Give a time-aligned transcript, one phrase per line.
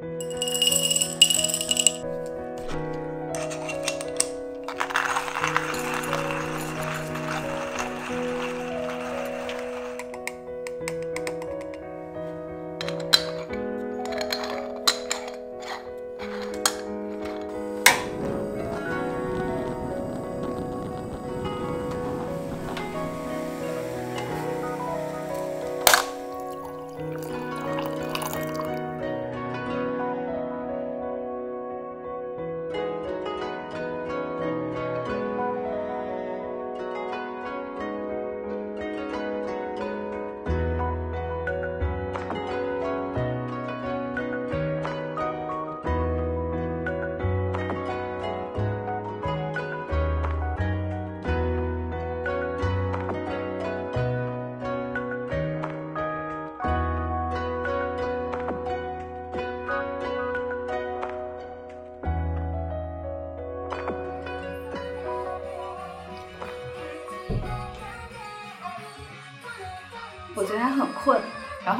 [0.00, 0.67] 我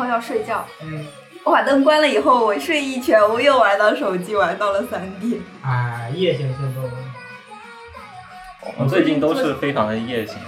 [0.08, 0.64] 要睡觉。
[0.82, 1.06] 嗯，
[1.44, 5.40] 我把灯关了以后，我睡一圈，我，又玩到手机，玩到了三点。
[5.62, 6.90] 啊，夜行性动物。
[8.78, 10.38] 我最近都是非常的夜行，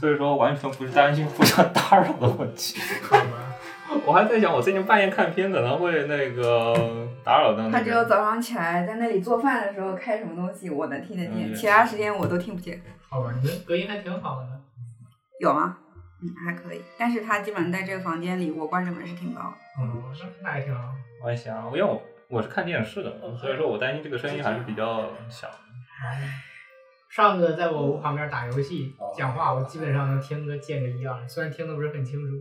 [0.00, 2.80] 所以说完全不是担心互相打扰的问题。
[4.04, 6.74] 我还在想，我最近半夜看片可能会那个
[7.24, 7.72] 打扰到、那个。
[7.72, 12.80] 他只有早上起来在那里做饭的时候开什么东西，我能听得见，嗯其他时间我都听不见。
[13.08, 14.50] 好吧，你的隔音还挺好的呢。
[15.40, 15.76] 有吗？
[16.20, 16.82] 嗯，还可以。
[16.98, 19.54] 但是他基本上在这个房间里，我关着门是听不到的。
[19.80, 20.94] 嗯，那那还挺好。
[21.22, 25.54] 我还行，因为我我是看电视的，所以说我担心这个声音还是比较小的。
[27.08, 32.36] 上次在我屋旁边打游戏讲话，我基本上能听个见个一二，虽然听的不是很清楚，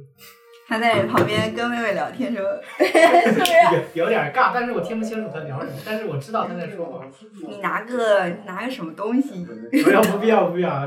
[0.68, 2.44] 他在旁边跟妹妹聊天说，
[2.78, 3.54] 是不是？
[3.96, 7.06] 有有点尬，但是我听不清楚他聊什么，但是我知道他在说话。
[7.48, 9.46] 你拿个拿个什么东西？
[9.84, 10.86] 不要不必要不必要，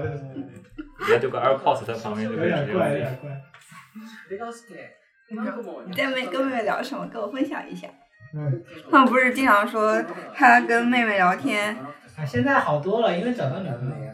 [1.07, 3.31] 这那就个 AirPods 在旁边就有可以直接点怪，有用点怪。
[5.87, 7.07] 你在妹跟妹妹聊什么？
[7.07, 7.89] 跟我分享一下。
[8.33, 10.01] 嗯，他们不是经常说
[10.35, 11.77] 他跟妹妹聊天，
[12.17, 14.13] 啊，现在好多了，因为找到女朋友，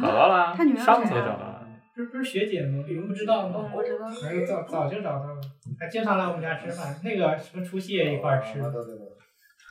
[0.00, 1.62] 找到了他女朋，友上次找到了。
[1.94, 2.84] 不是不是学姐吗？
[2.86, 3.70] 你们不知道吗？
[3.74, 4.06] 我知道。
[4.26, 5.40] 哎呦，早早就找到了，
[5.80, 8.58] 还经常来我们家吃饭，那个什么除夕夜一块儿吃。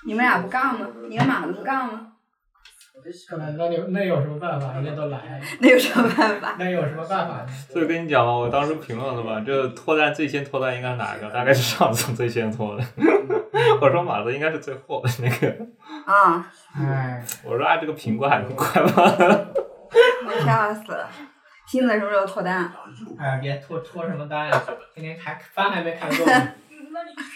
[0.05, 0.87] 你们俩不杠吗？
[1.09, 2.13] 你跟马子不杠吗？
[3.37, 4.73] 那那有那有什么办法？
[4.73, 6.55] 人家都来， 那有什么办法？
[6.57, 7.47] 那有什么办法呢？
[7.69, 11.29] 所以跟你讲嘛，我当时评论了嘛，这脱单最先脱单应该是哪个？
[11.29, 12.83] 大概是上次最先脱的。
[13.81, 15.55] 我说马子应该是最后的那个。
[16.05, 18.91] 啊、哎，我说啊，这个苹果还能快吗？
[20.25, 21.07] 我笑死了。
[21.67, 22.71] 新子什么时候脱单？
[23.19, 24.63] 哎，别脱脱什么单呀！
[24.93, 26.47] 天天还番还没看够呢。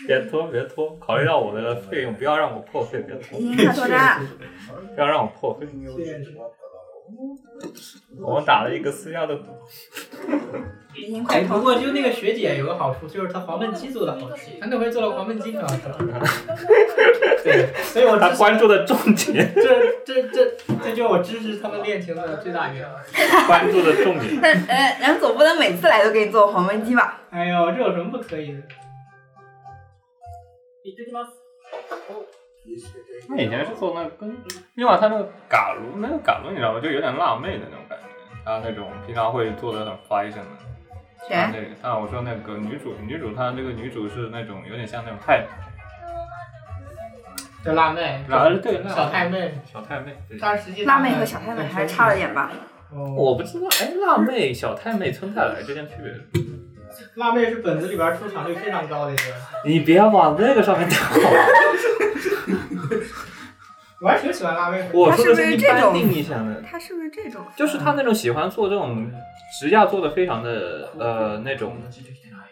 [0.07, 5.67] 别拖，别拖，考虑到我的费用，不要让我破费，别拖，不要让我破费。
[8.21, 9.45] 我们打了一个私下的赌，
[11.27, 15.81] 哎，不过就那个学姐有个好处，就是她黄焖鸡做的好吃，她那回做了黄焖鸡挺好吃。
[17.43, 20.51] 对，所以我支持他关注的重点，这这这
[20.83, 22.85] 这就是我支持他们恋情的最大原因。
[23.47, 24.37] 关注的重点。
[24.41, 27.21] 但呃，人总不能每次来都给你做黄焖鸡吧？
[27.31, 28.59] 哎呦，这有什么不可以的？
[33.27, 34.35] 他以前是做那个跟，
[34.75, 36.79] 另外他那个嘎炉，那个嘎炉你知道吗？
[36.79, 38.05] 就有点辣妹的那种感觉。
[38.45, 40.57] 他那种平常会做的很 fashion 的。
[41.27, 41.35] 谁？
[41.35, 45.45] 那个啊，我说那个女主，女主她那个女主是那种有点像那种太，
[47.63, 50.15] 就辣妹，啊对辣小太妹，小太妹。
[50.27, 52.51] 对但实际辣妹和小太妹还差了点吧？
[53.15, 56.41] 我不知道，哎，辣妹、小太妹、村太来之间区别？
[57.15, 59.23] 辣妹是本子里边出场率非常高的一个，
[59.65, 60.99] 你别往那个上面跳。
[64.01, 64.89] 我还挺喜欢辣妹的。
[64.93, 67.45] 我说的她是不是一般这种定义下的，他是不是这种？
[67.55, 69.11] 就是他那种喜欢做这种
[69.59, 71.77] 指甲做的非常的呃那种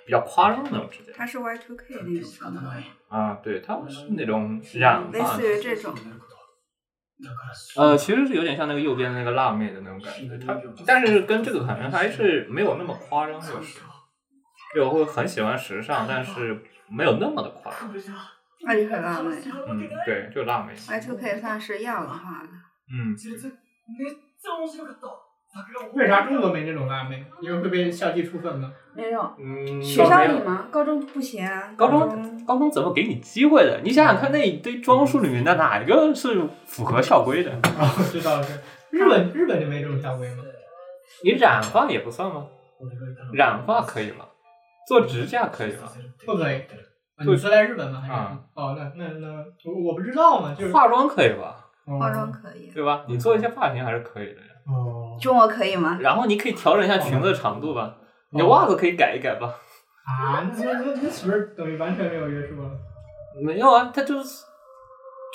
[0.05, 2.29] 比较夸张的那种指甲他是 Y two K 那种
[3.07, 5.95] 啊，对，他们是那种染类发似于这种。
[7.77, 13.79] 呃，其实是有点像那个右边的那个辣妹的那种感觉，它但是跟这个可能还是没有那么夸张，就是，
[14.75, 17.91] 就我会很喜欢时尚，但是没有那么的夸张。
[18.65, 19.35] 那就很辣妹。
[19.69, 20.73] 嗯，对，就辣妹。
[20.89, 22.49] Y two K 算是亚文化的。
[22.91, 23.15] 嗯，
[25.93, 27.23] 为啥中国没这种辣妹？
[27.41, 28.71] 因为会被校纪处分吗？
[28.95, 30.67] 没有嗯，学校里吗？
[30.71, 31.71] 高中不行啊。
[31.77, 33.79] 高中高中怎么给你机会的？
[33.83, 37.51] 你想想看，那一堆装束里面的哪一个是符合校规的？
[37.51, 38.47] 哦，知道了。
[38.89, 40.43] 日本日本就没这种校规吗？
[41.23, 42.45] 你染发也不算吗？
[43.33, 44.25] 染发可以吗？
[44.87, 45.89] 做指甲可以吗？
[46.25, 46.61] 不可以。
[46.61, 47.99] 啊你说在日本吗？
[47.99, 48.39] 还是啊？
[48.53, 49.27] 哦，那那那
[49.65, 51.65] 我我不知道嘛，就是化妆可以吧？
[51.87, 53.03] 哦化妆可以，对吧？
[53.07, 54.47] 你做一些发型还是可以的呀。
[54.67, 55.97] 哦中国可以吗？
[56.01, 57.95] 然后你可以调整一下裙子的长度吧，
[58.31, 59.47] 你的袜子可以改一改吧。
[60.05, 62.69] 啊，那那那那是不是等于完全没有约束了？
[63.41, 64.45] 没有啊，他就是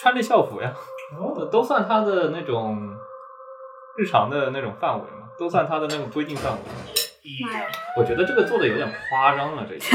[0.00, 0.72] 穿着校服呀，
[1.18, 2.78] 哦， 都算他的那种
[3.98, 6.58] 日常的那种范围嘛，都算他的那种规定范围。
[7.96, 9.92] 我觉得这个做的有点夸张了，这一点。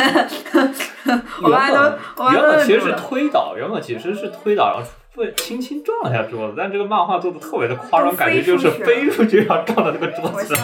[1.43, 2.91] 我妈都我原本其实是。
[2.93, 10.55] 推倒，原本其实是推倒，然后会轻轻撞了一下桌子，但这个漫画做的特别的夸张，感觉就是飞飞出去，然后撞到这个桌子。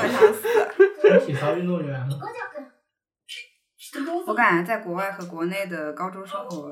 [1.25, 1.99] 体操运动员？
[4.25, 6.71] 我感觉在国外和国内的高中生活，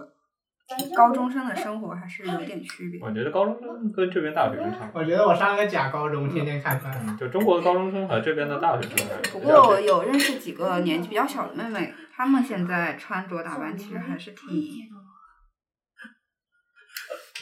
[0.96, 3.00] 高中生的生活还是有点区别。
[3.02, 6.92] 我觉得高中生跟这边大学生差不多，我觉得我上个假高中，天天看番。
[7.08, 14.50] 嗯就中国的高中生和这边的大学生不过我有认识几个年纪比较小的妹妹，她们现在穿着打扮其实还是挺……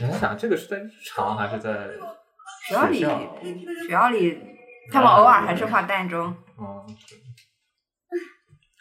[0.01, 1.89] 你在想这个是在日常还是在
[2.67, 4.41] 学校里学校里，
[4.91, 6.35] 她们偶尔还是化淡妆。
[6.55, 7.15] 哦，是。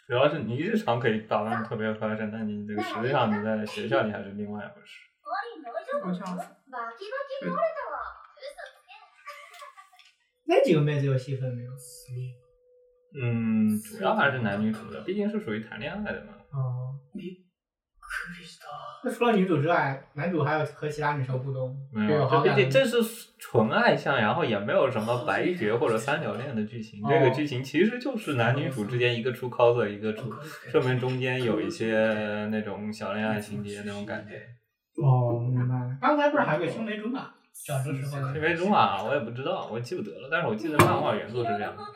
[0.09, 4.97] 主要是你日常可以打扮得特别 fashion，但你这个实际上你在学校里还是另外一回事。
[10.47, 11.71] 那几个妹子有戏份没有？
[13.21, 16.33] 嗯，主要还是男女主的，毕竟是属于谈恋爱的嘛。
[16.53, 16.97] 哦。
[19.03, 22.61] 那 除了女主之外，男主还有和其他女生互动，没有，这毕好感的。
[22.61, 22.97] 竟这是
[23.37, 27.01] 纯爱向，然后也没有什么白绝或者三角恋的剧情。
[27.07, 30.33] 这个哦剧情其实就是男女主之间一个出 cos，一个出，
[30.71, 34.41] 说明中间有一些那种小恋爱情节那种感觉。
[35.01, 35.97] 哦，明白了。
[36.01, 38.35] 刚才不是还有个青梅竹马，小时候的。
[38.35, 41.83] 因为中啊，我也不知道，我记不得了，但是我记得漫画原作是这样的。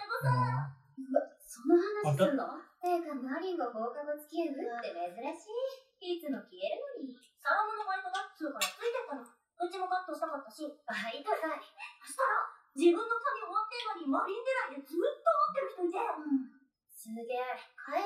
[6.04, 9.24] いいつも消えるのにサロモのバイトだっつうからついてったの。
[9.24, 10.76] うちもカットしたかったしバ
[11.08, 11.72] イトかいし
[12.12, 12.44] たら
[12.76, 16.04] 自分の髪終わってんのにマリン狙いでずっと待ってる人いて。
[16.04, 16.60] うん。
[16.92, 17.56] すげえ。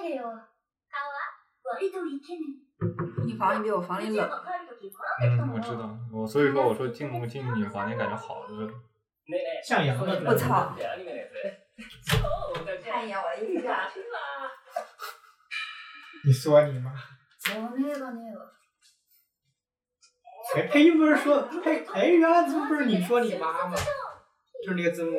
[0.06, 0.30] 帰れよ。
[0.30, 0.38] 顔
[1.10, 1.42] は
[1.74, 2.62] 割とイケメン。
[3.26, 4.22] 你房里比我房里冷。
[4.22, 8.70] 嗯，我知道，我所以说我说进不进你房间感觉好就是
[9.66, 10.22] 向阳的。
[10.24, 10.76] 我操！
[10.78, 11.02] 看
[12.84, 13.68] 看一眼我的衣服。
[16.24, 16.94] 你说你妈？
[17.56, 18.50] おめえがねえわ
[20.56, 21.85] 哎，配音不是说配？
[21.94, 23.77] 哎，原来字幕不是你说你妈吗？
[24.65, 25.19] 就是那个字幕，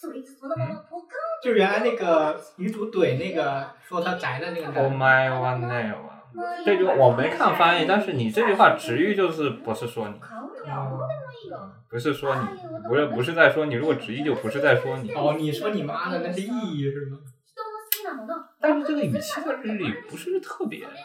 [0.00, 4.98] そいつそのままポカーン就是原来那个女主怼那个说她宅的那个 Oh 男。
[4.98, 6.22] my one name 啊。
[6.64, 15.12] 这句我没看翻译，但是你这句话直译就是不是说你，顔ならどうでもいいよ不是说你，不是不是在说你，如果直译就不是在说你。
[15.12, 17.18] 哦，你说你妈的那是意义是吗？
[17.54, 20.98] 人の好きなもの但是这个语气在日里不是特别不是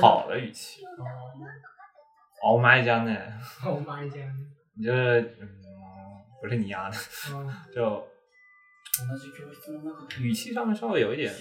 [0.00, 0.84] 好的语气。
[0.84, 1.04] 哦
[2.42, 3.16] ，Oh my 家呢？
[3.64, 4.32] 我妈一见。
[4.74, 5.48] 你这嗯
[6.40, 6.96] 不是你丫的，
[7.32, 8.06] 哦，就
[10.20, 11.32] 语气上面稍微有一点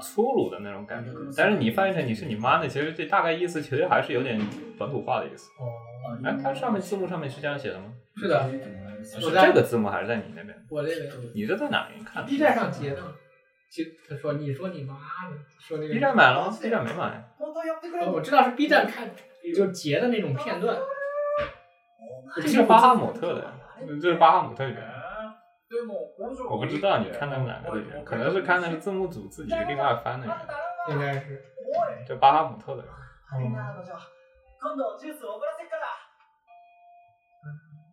[0.00, 1.10] 粗鲁的那种感觉。
[1.36, 4.38] 但是你翻译成你是你妈呢，其实这大概意思其实还是有点
[4.78, 5.50] 本土化的意思。
[5.58, 5.66] 哦，
[6.24, 7.92] 哎，它上面字幕上面是这样写的吗？
[8.16, 8.50] 是的，
[9.02, 10.56] 是这个字幕还是在你那边？
[10.68, 13.02] 我这边你这在哪边看的 B 站上截的。
[13.70, 14.94] 就他说你说你妈
[15.30, 17.34] 的，说那个？B 站买了吗？B 站没买。
[17.38, 19.10] 哦我知道是 B 站看，
[19.54, 20.76] 就截的那种片段。
[22.36, 23.52] 这是巴哈姆特的，
[24.00, 24.94] 这是巴哈姆特语言。
[26.48, 30.38] 我不知道你看的是哪个语言，可能是看的是字幕组自己另外翻的语言，
[30.90, 31.42] 应该是。
[32.06, 32.84] 就巴哈姆特的。
[34.98, 35.12] 今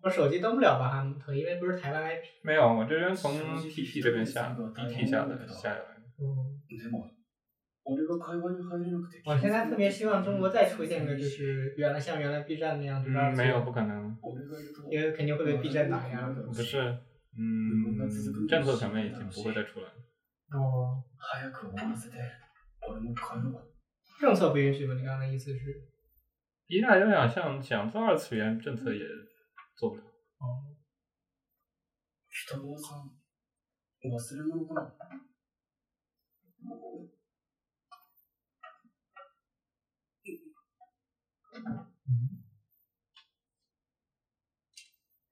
[0.03, 2.23] 我手机登不了巴哈姆特，因为不是台湾 IP。
[2.43, 5.81] 没有，我这边从 PP 这边下，BT 下的下来。
[6.69, 7.11] でも
[7.85, 16.27] 俺が会話に入れなくて我现在特别希望中国再出现个，就是原来像原来 B 站那样子的，嗯，没有，不可能，俺がいると因为肯定会被 B 站打压。
[16.29, 16.99] 不是，
[17.39, 19.95] 嗯，政策层面已经不会再出来了。
[20.51, 22.17] 哦，早く終わらせて
[22.81, 23.63] 俺も帰ろう
[24.21, 24.95] 政策不允许吗？
[24.95, 25.59] 你刚刚的意思是？
[26.67, 29.05] B 站要想像想做二次元，政策也
[29.82, 30.04] 做不了。
[30.38, 30.78] 哦，
[32.30, 33.18] 北川さん
[34.06, 34.94] 忘れ物かな？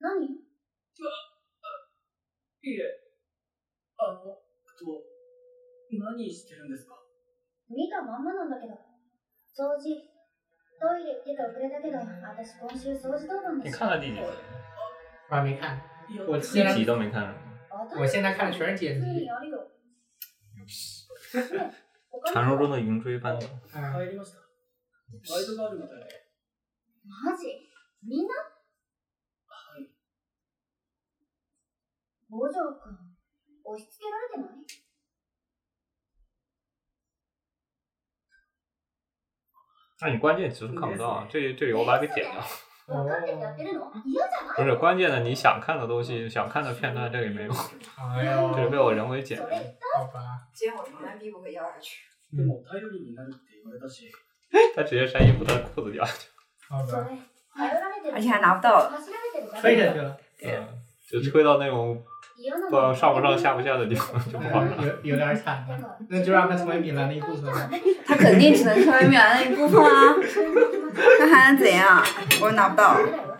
[0.00, 0.26] 何？
[2.62, 2.82] いえ。
[3.98, 4.42] あのと
[5.92, 6.96] 何してるんですか？
[7.68, 8.74] 見たまんまなんだけど。
[9.54, 9.94] 掃除
[10.80, 14.22] トイレ行ってて遅れたけど私今週掃除当番你看了第几集？
[15.28, 15.78] 我还没看，
[16.26, 17.36] 我现在集都没看。
[17.98, 19.26] 我现在看的全是剪辑。
[19.26, 19.70] やるよ。
[22.32, 23.36] 传说中的云追番。
[23.36, 26.08] 啊，帰りましたバイトがあるみたいで。
[27.04, 27.46] マジ
[28.02, 29.86] みんなはい。
[32.30, 32.96] 五条くん、
[33.64, 34.48] 押し付けられてない
[40.01, 42.41] 那你关键其实看不到，这这里我把它给剪掉。
[42.87, 47.51] 分かっててやってるの嫌じゃない不是关键的，你想看的东西，想看的片段这里没有，
[47.97, 49.49] 哎呦，这里被我人为剪そ了。
[49.49, 49.57] れ
[49.97, 52.03] 好吧，今天我从来逼不会要下去。
[52.31, 54.11] で も頼りになるって言われたし。
[54.75, 56.29] 他直接扇衣服，他的裤子掉下去。
[56.69, 57.17] 啊好吧，それ、
[57.55, 60.17] 頼られてる而且还拿不到走られてるだ吹け下去了。
[60.43, 60.67] 嗯，
[61.09, 62.05] 就吹到那种嫌な
[62.69, 64.71] 不知道の上不上下不下的地方就不好了。
[65.03, 67.69] 有有点惨了，那就让他成为米兰的一部分吧。
[68.05, 70.15] 他肯定只能成为米兰的一部分啊，
[71.19, 72.03] 那还能怎样？
[72.41, 72.95] 我拿不到。
[72.95, 73.35] ダメだよ。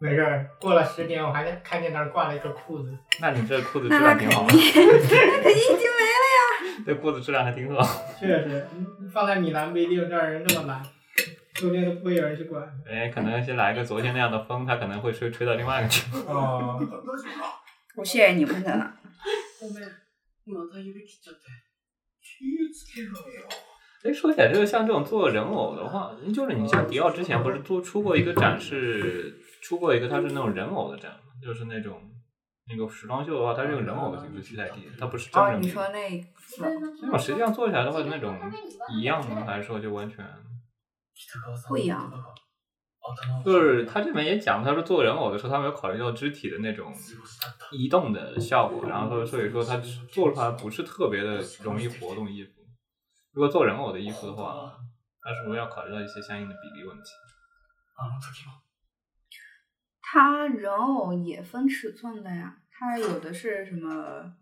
[0.00, 2.92] 没事儿，过了十年我还看见那儿挂了一个裤子。
[3.20, 7.80] 那你这裤子质那他肯量挺好， 定，那肯定已经没了这裤子质量还挺好。
[8.20, 10.82] 确实，嗯放在米兰不一定这儿人那么懒，
[11.58, 12.62] 说不定都不会有人去管。
[12.86, 16.22] 哎，可能先来个昨天那样的风，它可能会吹吹到另外一个地方。
[16.26, 16.80] 哦，
[17.96, 18.94] 我谢谢你们的了。
[19.60, 19.88] ごめん。
[20.46, 21.40] また指切っちゃって。
[22.20, 23.48] 気をつけろよ。
[24.04, 31.32] 哎，说起来，这个像这种做人偶的话，就是你像迪奥之前不是做出过一个展示，出过一个它是那种人偶的展吗？
[31.42, 31.98] 就是那种
[32.68, 35.70] 那个时装秀的话，它是用人偶的形式去代替，它不是真哦，人品。
[35.70, 39.44] 你说那自分の気那么实际上做起来的话，自分那种のためには一样吗？
[39.46, 40.22] 还是说就完全？
[41.18, 42.34] 北川さん不一样の言葉が
[43.04, 47.68] 頭を就是他这边也讲，他说做人偶的时候，他没有考虑到肢体的那种過ごしだった。
[47.70, 49.76] 移动的效果，然后说所以说他
[50.10, 52.52] 做出来不是特别的容易活动衣服。
[53.32, 54.78] 如果做人偶的衣服的话，
[55.20, 57.10] 他是不是要考虑到一些相应的比例问题？
[57.96, 58.62] あの時も。
[60.00, 64.34] 它人偶也分尺寸的呀，它有的是什么？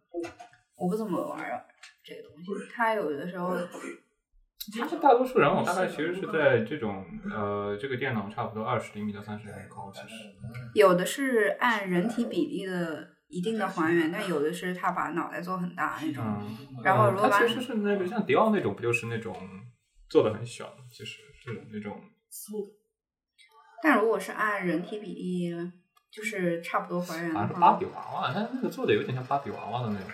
[0.76, 1.64] 我不怎么玩儿
[2.04, 3.56] 这个东西，它有的时候
[4.78, 10.14] 它大多数人偶大概其实是在这种呃这个电脑差不多二十厘米到三十厘米高，其实。
[10.74, 16.24] 有的是按人体比例的一定的还原，但有的是他把脑袋做很大那种。
[16.24, 19.36] 嗯，然后如果把它其实是那个像迪奥那种，不就是那种
[20.08, 22.00] 做的很小，其实是那种
[22.30, 22.72] そうだ。
[23.82, 25.50] 但如果是按人体比例，
[26.12, 30.08] 就是差不多还原的话好像是芭比，娃娃，它那个做的有点像芭比娃娃的那种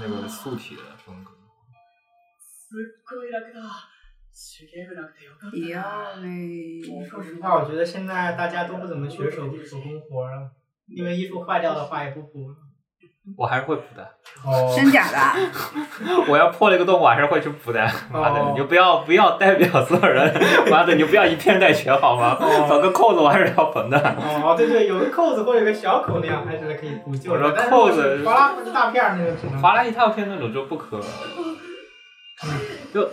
[0.00, 1.32] 那个素体的风格。
[2.68, 3.60] すっごい楽だ。
[4.34, 5.78] 手芸部なくてよかった迪な。
[5.78, 10.50] 奥那说实话，我觉得现在大家都不怎么学手手工活儿了，
[10.88, 12.56] 因为衣服坏掉的话也不补了。
[13.38, 14.02] 我还是会补的，
[14.44, 15.18] 哦真假的？
[16.28, 17.80] 我要破了一个洞，我还是会去补的。
[18.12, 20.34] 妈的，哦你就不要不要代表所有人，
[20.68, 22.36] 妈的，你就不要以偏概全好吗？
[22.40, 23.96] 哦找个扣子我还是要缝的。
[24.42, 27.36] 哦，对对，有个扣子或者有个小口那样还是可以补救的。
[27.36, 29.62] 我说但是扣子哗啦一大片儿那个只能。
[29.62, 31.00] 划拉一大片那种就不可，
[32.93, 33.09] 就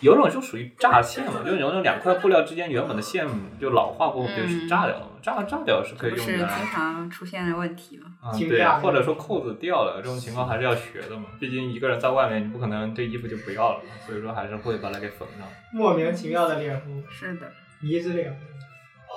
[0.00, 3.26] 有种就属于炸线嘛，就是有种两块布料之间原本的线
[3.60, 5.12] 就老化过后不就是炸掉了嘛？
[5.20, 6.46] 炸炸掉是可以用的是经。
[6.46, 8.14] 常出现的问题吗？
[8.22, 11.26] 啊，对或者说扣子掉了，这种情况还是要学的嘛。
[11.40, 15.46] 毕竟一个人在外面，你不可能这衣服就不要了嘛，所以说还是会把它给缝上。
[15.72, 17.50] 莫名其妙的脸红，是的。
[17.80, 18.38] 迷之脸糊。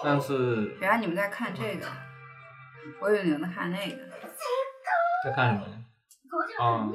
[0.04, 1.86] 但是原来你们在看这个，
[3.00, 3.98] 我以为你们在看那个。
[5.24, 5.68] 在看什么？
[6.32, 6.92] 五条く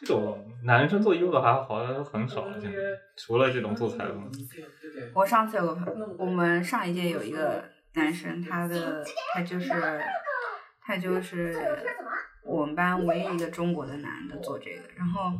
[0.00, 2.78] 这种男生做衣服的还好像很少了，现在
[3.16, 4.30] 除了这种做裁缝。
[4.30, 5.10] 店やってて。
[5.14, 7.64] 我上次有个朋友，我们上一届有一个
[7.94, 9.70] 男生，他的他就是
[10.82, 11.54] 他就是
[12.44, 15.32] 我们班唯一一个中国的男的做这个，然后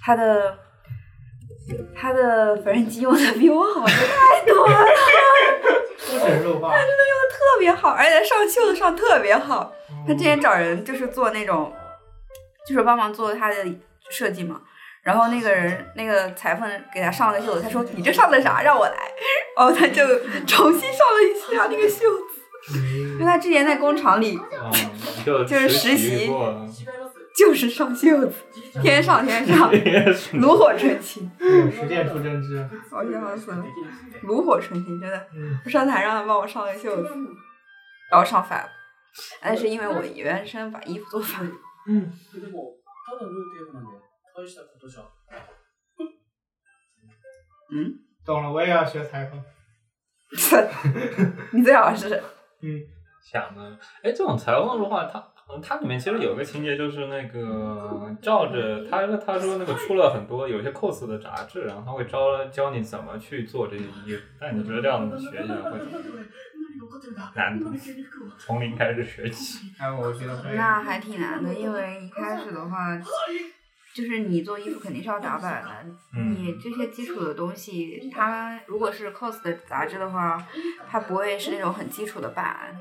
[0.00, 0.58] 他的
[1.94, 4.86] 他的缝纫机用的比我好的太多了，
[6.04, 6.74] 出神入化。
[7.30, 9.72] 特别好，而且上袖子上特别好。
[10.06, 11.72] 他之前找人就是做那种，
[12.66, 13.56] 就是帮忙做他的
[14.08, 14.60] 设计嘛。
[15.02, 18.62] 然后那个人那个裁缝给他上了袖子，他说：“你这上的啥？
[18.62, 18.96] 让我来。”
[19.56, 20.02] 然后他就
[20.46, 22.78] 重新上了一次他那个袖子，
[23.18, 24.72] 因为他之前在工厂里嗯，
[25.24, 26.48] 就就是实实习过。
[26.48, 27.03] 違います。
[27.36, 28.32] 就是上袖子，
[28.82, 29.70] 天上 天上，
[30.40, 32.68] 炉火纯青，嗯实践出真知。
[32.90, 33.68] 好笑死了で。
[33.70, 34.20] きなくて。
[34.22, 35.26] 炉火纯青，真的。
[35.34, 37.08] 嗯，我上台让他帮我上个袖子，
[38.10, 38.68] 然后上反了，
[39.40, 41.50] 但是因为我原身把衣服做反了。
[41.86, 43.88] でも、ただ縫う程度なんで、
[44.36, 45.02] 大したことじゃ。
[48.24, 49.42] 懂了，我也要学裁缝。
[51.52, 52.22] 你最好是
[53.22, 55.04] 想的，哎，这种裁缝的话，
[55.47, 64.23] 它它里面其实有一个情节，就是那个照着他说他说那个出了很多有些 cos 的杂志，然后他会教教你怎么去做这些衣服。
[64.39, 66.01] 但你觉得这样学起来会 怎么？
[67.35, 67.71] 难度，
[68.37, 69.67] 从零开始学起。
[69.79, 70.41] 哎，我觉得。
[70.55, 72.97] 那还挺难的，因为一开始的话，
[73.93, 80.41] 就是你做衣服肯定是要打版的，嗯你这些基础的东西，它如果是 cos 的杂志的话，
[80.89, 82.75] 它不会是那种很基础的版，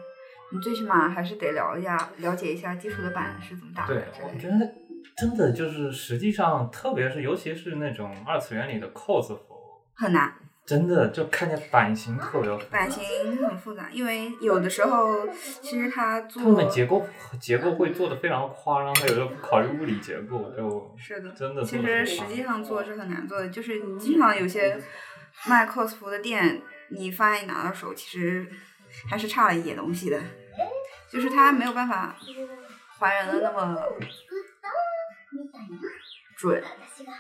[0.55, 4.05] 你最起码还是得聊一下了解一下基础的版是怎么打的对。
[4.23, 4.73] 我觉得
[5.17, 9.41] 真的就是实际上，特别是尤其是那种二次元里的 cos 服，
[9.95, 10.33] 很难，
[10.65, 13.05] 真的就看见版型特别复杂版型
[13.45, 15.27] 很复杂，因为有的时候
[15.61, 17.05] 其实它做他们结构
[17.41, 24.81] 结构会做的非常夸张，他有时候不考虑物理结构，就是的，真的其实实际上做是很难做的，就是经常有些
[25.49, 28.47] 卖 cos 服的店，你发现拿到手，其实
[29.11, 30.21] 还是差了一点东西的，
[31.14, 32.16] 就是它没有办法
[33.00, 33.76] 还原的那么
[35.32, 35.78] みたいな
[36.38, 36.62] 准。
[36.62, 37.14] 私が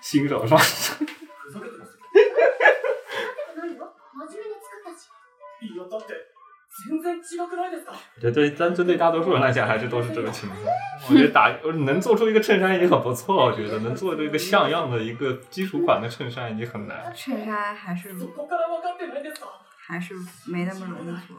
[0.00, 0.56] 新手上手。
[0.56, 1.98] ふざけてます
[3.56, 5.08] ないよ真面目に作ったし
[5.62, 6.14] いやだって
[6.88, 10.58] 全然違くないですか我觉 得对，但针对大多数人来讲，还是都是这个情况。
[11.10, 11.50] 我觉得打
[11.86, 17.12] 能做出一个衬衫已经很不错，我觉得能做出一个像样的一个基础款的衬衫已经很难。
[17.14, 18.14] 衬衫还是
[19.84, 20.14] そこから分かってないですか还是
[20.46, 21.36] 没那么容易做。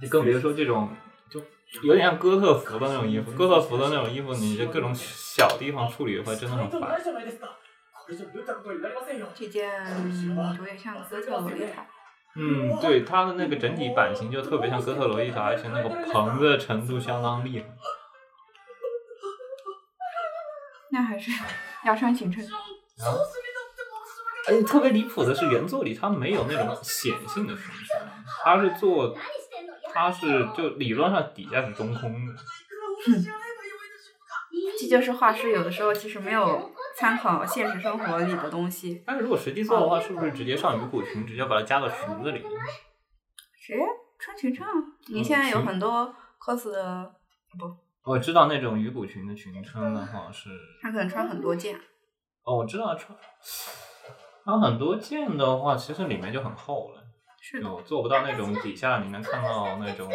[0.00, 0.90] 你更别说这种，
[1.30, 1.40] 就
[1.82, 3.32] 有点像哥特服的那种衣服。
[3.32, 7.02] 哥特服的那种衣服，你这各种小地方处理的话，真的很ない烦。
[7.02, 7.48] じゃないですか
[8.06, 9.68] これじゃ縫ったことになりませんよ这件
[10.58, 11.84] 有点像哥特洛丽塔，
[12.36, 17.66] 嗯，对，它的那个整体版型就特别像哥特洛丽塔，而且那个蓬的程度相当厉害。
[20.90, 21.30] 那还是
[21.84, 22.42] 要穿裙衬。
[22.96, 23.18] 然后，
[24.48, 27.94] 而且特别离谱的是，原作里它没有那种显性的裙子，
[28.44, 32.34] 它是做，何してんのよ它是就理论上底下是中空的。
[34.80, 39.02] 这就是画师有的时候其实没有参考现实生活里的东西。
[39.04, 42.42] 但是如果实际做的话，是不是直接上鱼骨裙，直接把它加到裙子里？
[43.60, 43.76] 谁
[44.18, 44.72] 穿裙衬啊？
[45.08, 47.12] 你现在有很多 cos 的，
[48.04, 50.48] 我知道那种鱼骨裙的裙撑的话是，
[50.80, 51.78] 他可能穿很多件。
[52.44, 53.16] 哦，我知道穿，
[54.45, 57.01] 它很多件的话，其实里面就很厚了。
[57.41, 60.09] 是的，就做不到那种底下你能看到那种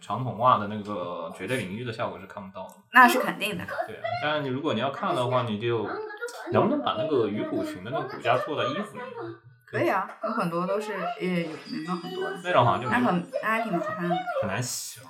[0.00, 2.74] 长筒袜的那个绝对领域的效果是看不到的。
[2.92, 3.64] 那是肯定的。
[3.86, 5.88] 对啊，当然你如果你要看的话，你就
[6.52, 9.12] 能不能把那个鱼骨裙的那个骨架做到衣服里面？
[9.66, 14.16] 可以啊，有很多都是也有那种很多的，那种好像就没那很那还挺麻烦的。
[14.40, 15.06] 很难洗了。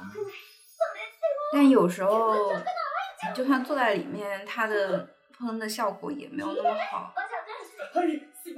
[1.53, 7.13] 但有时候，你就算坐在里面，它的喷的效果也没有那么好。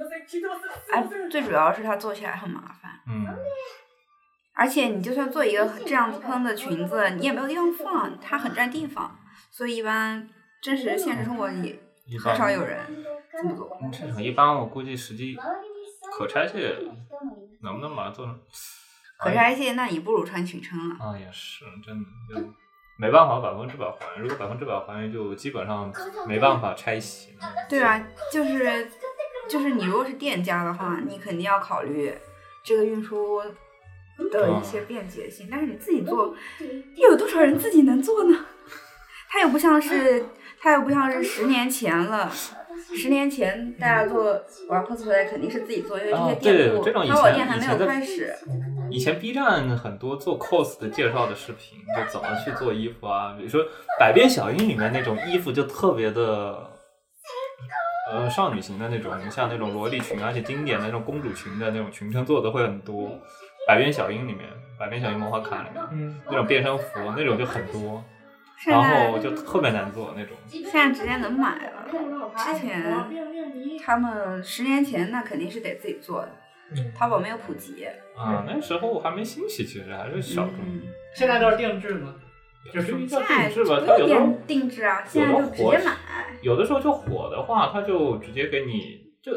[0.00, 3.26] ません聞いてますすい哎ません，最主要是它做起来很麻烦，嗯，
[4.54, 9.16] 而且你就算做一个这样子喷的裙子，你也没有地方放，它很占地方，
[9.50, 10.28] 所以一般
[10.62, 12.78] 真实现实生活里一般很少有人
[13.30, 13.78] 这么做。
[13.92, 18.38] 这种一般我估计实际周りに可拆卸人もいます能不能把它做成？
[19.18, 20.96] 可拆卸，那你不如穿裙撑了。
[21.04, 22.04] 啊，也是真的
[22.34, 22.52] 就
[22.98, 24.22] 没办法百分之百还原。
[24.22, 25.92] 如果百分之百还原，就基本上
[26.26, 27.36] 没办法拆洗。
[27.68, 28.90] 对啊，就是
[29.51, 32.13] 就是你如果是店家的话，你肯定要考虑
[32.63, 33.41] 这个运输
[34.31, 36.33] 的一些便捷性，但是你自己做，
[36.95, 38.45] 又有多少人自己能做呢？
[39.29, 40.23] 它又不像是，
[40.61, 42.31] 它又不像是十年前了。
[42.95, 48.33] 十年前大家做玩 cosplay 肯定是自己做，因为这些店铺淘宝店还没有开始。
[48.89, 53.61] 以前 B 站很多做 cos 的介绍的视频，就怎么去做衣服啊，比如说
[53.99, 56.70] 《百变小樱》里面那种衣服就特别的，
[58.09, 63.09] 呃，少女型的那种，像那种萝莉裙，而且经典的那种公主裙的那种裙撑做的会很多。
[63.67, 66.83] 《百变小樱》里面，《百变小樱魔法卡》里面嗯，那种变身服
[67.15, 68.03] 那种就很多，
[68.65, 70.35] 然后就特别难做那种。
[70.47, 71.85] 现在直接能买了，
[72.35, 72.83] 之前
[73.85, 76.31] 他们十年前那肯定是得自己做的，
[76.75, 77.85] 嗯淘宝没有普及。
[78.17, 80.55] 啊，那时候还没兴起，其实还是小众。
[80.65, 80.81] 嗯，
[81.13, 82.15] 现在都是定制嘛，
[82.73, 85.97] 就是比较定制吧，不它有的时候用定定制啊，现在就直接买。
[86.41, 89.31] 有的时候就火的话，他就直接给你就，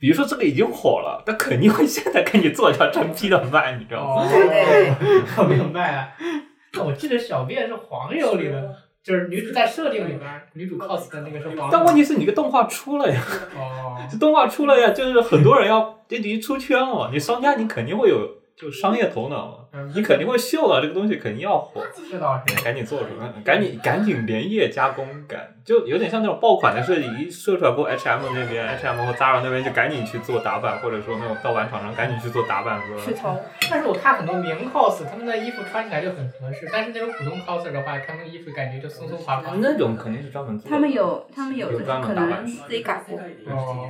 [0.00, 4.22] 比如说这个已经火了，他肯定会现在给你做一条真批的卖，你知道吗？
[4.22, 6.84] 哦，对对我明白了。
[6.84, 11.68] 我记得小便是黄油里的，就是女主在设定里边，女主 cos 的那个是黄油。
[11.72, 13.20] 但问题是你个动画出了呀，
[13.56, 22.64] 哦，这动画出了呀，就是很多人要这已经出圈了嘛，你商家你肯定会有就商业头脑你肯定会嗅到这个东西肯定要火，这倒是。
[22.64, 33.36] 赶紧做出来，赶紧赶紧连夜加工赶，就有点像那种爆款的设计，一射出来过 H&M 那边，H&M 和 Zara 那边就赶紧去做打版，或者说那种盗版厂商赶紧去做打版和去偷，
[33.70, 39.52] 但是我看很多名 cos，他们的衣服穿起来就很合适，但是那种普通 coser 的话，他们衣服感觉就松松垮垮。
[39.60, 40.70] 那种肯定是专门做的。
[40.74, 43.20] 他们有他们有专门打版能自己改过。
[43.54, 43.88] 哦，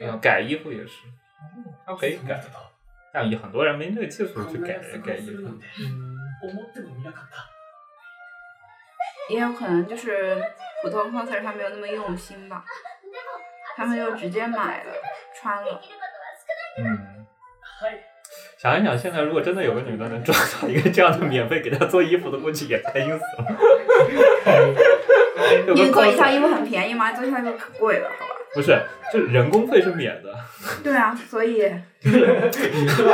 [0.00, 1.06] 呃改衣服也是，
[1.86, 2.42] 他可以改。
[3.13, 5.47] 但有很多人没这个技术去改改衣服。
[5.47, 7.47] 嗯，思ってもみなかった。
[9.29, 10.37] 也有可能就是
[10.83, 12.63] 普通 coser 他没有那么用心吧，
[13.75, 14.93] 他们就直接买了
[15.33, 15.81] 穿了。
[16.77, 17.25] 嗯，
[17.79, 18.03] はい。
[18.57, 23.45] 想一想，现在如果真的有个女的能抓到一个这样的免费给她做衣服的，估计也开心死了。
[25.67, 27.13] 有个因为做一套 coser 衣服很便宜吗？
[27.13, 28.35] 做一套衣服可贵了，好吧？
[28.54, 28.80] 不是，
[29.12, 30.34] 就是人工费是免的，
[30.82, 31.70] 对啊，所以
[32.02, 33.04] 你是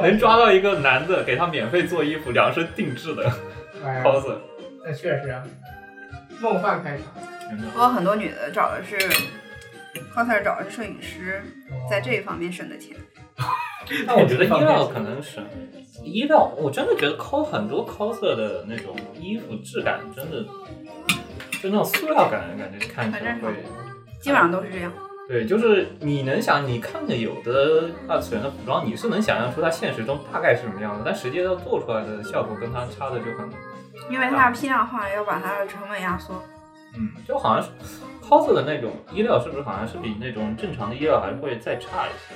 [0.00, 3.28] 能抓到一个男的给他免费做衣服，量身定制的
[4.04, 4.38] coser。
[4.86, 5.42] 那确实啊，
[6.40, 7.06] 梦幻开场。
[7.48, 8.96] 真的不过很多女的找的是
[10.14, 11.42] coser 找的是摄影师，
[11.90, 12.96] 在这一方面省的钱。
[14.06, 15.44] 但我觉得衣料可能省
[16.02, 20.44] 衣料，我真的觉得 cos 很多 coser 的那种衣服质感真的，
[21.60, 23.50] 就那种塑料感，感觉看起来会。
[24.26, 24.92] 基本上都是这样。
[25.28, 33.48] 对，就是你能想，你看着有的二次元的服装，你是能想象出它现实中大概是什么样的，但实际上做出来的效果跟它差的就很，
[34.10, 36.42] 因为它批量化，要把它的成本压缩。
[36.96, 37.70] 嗯，就好像是
[38.20, 42.34] cos 的那种衣料，是不是好像是比那种正常的衣料还会再差一些？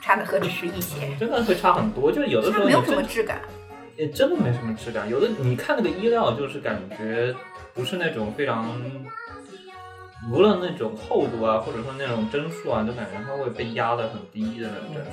[0.00, 3.40] 差的何止是一些，真的会差很多，就是有的时候没有什么质感。
[3.96, 5.08] 也真的没什么质感。
[5.10, 7.34] 有的你看那个衣料，就是感觉
[7.74, 8.64] 不是那种非常，
[10.28, 15.10] 无论那种厚度啊，或者说那种帧数啊，就感觉它会被压得很低的那种帧数。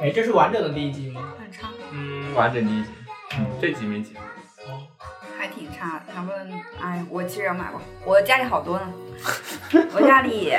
[0.00, 1.32] 哎，这是完整的第一集吗？
[1.38, 2.90] 很差，嗯，完整第一集，
[3.38, 4.14] 嗯，这集没集。
[5.38, 6.12] 还挺差的。
[6.14, 8.92] 他们，哎，我其实要买过，我家里好多呢。
[9.92, 10.52] 我家里，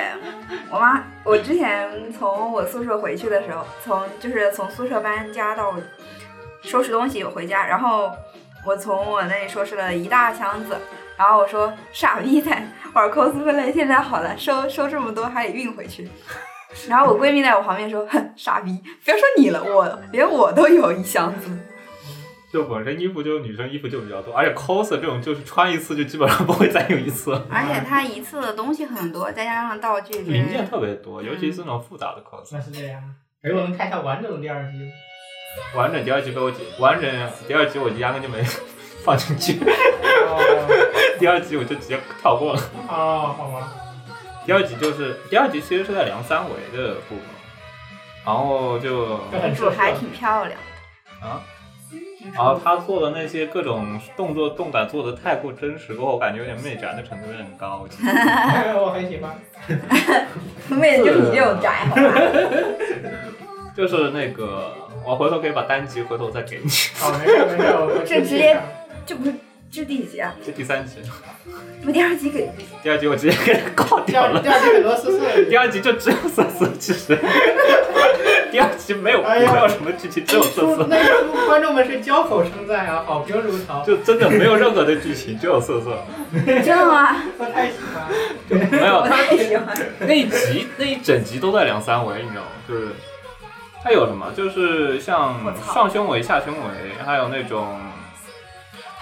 [0.72, 5.74] 我妈，我之前从我宿舍回去的时候，从就是从宿舍搬家到
[6.62, 8.12] 收拾东西回家，然后
[8.66, 10.78] 我从我那里收拾了一大箱子，
[11.18, 16.08] 然后我说傻逼在玩 cosplay，现在好了，收收这么多还得运回去。
[16.88, 21.52] 然后我闺蜜在我旁边说：“哼，傻逼，不要说你了，我连我都有一箱子。
[22.54, 32.52] ”就本身衣服就女生衣服就比较多，而且 cos 这种就是穿一次就基本上不会再用一次，而且 它一次的东西很多，再加上道具零件特别多，尤其是那种复杂的 cos。
[32.54, 33.04] 那是这样。
[33.44, 34.92] 给，我们看一下完整的第二集吗？
[35.76, 38.42] 完整第二集被我剪，完整第二集我压根就没
[39.06, 42.60] 放进去，哦，第二集我就直接跳过了。
[42.90, 43.72] 哦，好吗。
[44.46, 47.24] 第二集就是第二集其实是在梁三维的部分，
[48.26, 50.60] 然后就这很主还挺漂亮。
[51.22, 51.42] 啊，
[52.34, 57.86] 然后他做的那些各种动作动感做的太过真实，给我感觉有点媚宅的程度有点高。
[58.76, 59.36] 我很喜欢。
[60.70, 62.02] 妹子就你这种宅，好吧？
[63.76, 64.72] 就是那个，
[65.06, 68.58] 我回头可以把单集回头再给你，好，没事没事，我这直接
[69.06, 69.34] 这不是
[69.72, 70.34] 这是第几集啊？
[70.44, 70.96] 这第三集，
[71.86, 72.50] 我第二集给
[72.82, 75.44] 第二集我直接给它告第掉了，第二集很多色色。
[75.50, 77.16] 第二集就只有色色，其实
[78.52, 80.88] 第二集没有哎呀没有什么剧情，只有色色。
[80.90, 83.84] 那个观众们是交口称赞啊，好评如潮。
[83.86, 85.98] 就真的没有任何的剧情，只有色色。
[86.46, 87.22] 真的吗？
[87.38, 88.72] 我太喜欢。
[88.72, 89.76] 没有我太喜欢。
[90.00, 92.48] 那一集那一整集都在量三维，你知道吗？
[92.68, 92.88] 就是
[93.84, 97.78] 它有什么，就是像我操上胸围、下胸围，还有那种，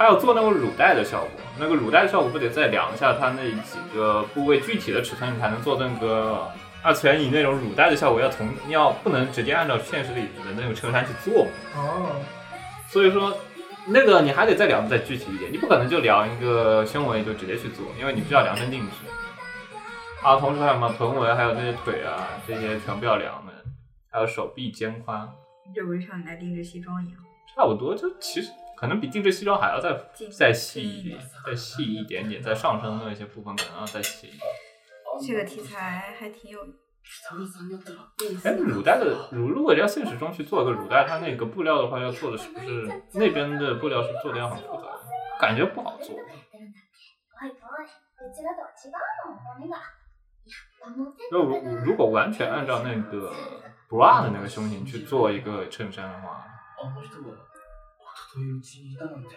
[0.03, 1.29] 还有做那种乳带的效果。
[1.57, 6.45] 那个乳带的效果不得再量一下它那几个部位具体的尺寸，你才能做那个
[6.83, 11.51] 二次元以那种乳带的效果，要从要不能直接按照现实里的那个衬衫去做嘛。
[11.77, 12.21] 哦，
[12.89, 13.33] 所以说，
[13.87, 18.91] 那个你还得再量得再具体一点，你不可能就量一个胸围就直接去做，因为你需要量身定制。
[20.21, 23.53] 啊，同时还有什么臀围，还有那些腿啊，这些全部要量的，
[24.11, 25.29] 还有手臂、肩宽，
[25.73, 27.17] 这不是像你在定制西装一样？
[27.55, 27.95] 差不多。
[27.95, 28.51] 就其实
[28.82, 34.40] 可能比定制西装还要再进再细一点，再细一点点，在上身的那些部分可能要再细一点。
[35.26, 36.70] 这个题材还挺有意
[37.46, 38.58] 思哎，的。
[38.58, 44.82] 乳带的乳，如果要现实中去做一个乳带，它那个布料的话，要做的是不是那边的布料是做的要很复杂，
[45.40, 46.14] 感觉不好做。
[46.14, 48.98] おいおい、うちらとは違う
[49.30, 49.78] の、骨が。
[50.48, 51.50] やっぱ持って就如
[51.84, 53.32] 如果完全按照那个
[53.88, 56.44] bra 的那个胸型去做一个衬衫的话，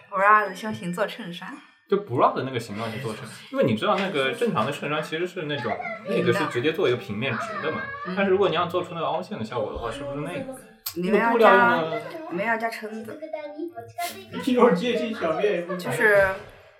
[0.10, 1.58] bra 的胸型做衬衫，
[1.90, 5.76] 就 bra 的那个形状去做衬，因为你知道那个正常的衬衫其实是那种
[6.08, 7.82] 那个是直接做一个平面直的嘛，
[8.16, 10.60] 但是如果你要做出那个凹陷的效果的话，是不是那个
[10.96, 16.28] 里面要那个布料用加的里面要加撑子，副台に一歩近づいて一会儿接近小便也不就是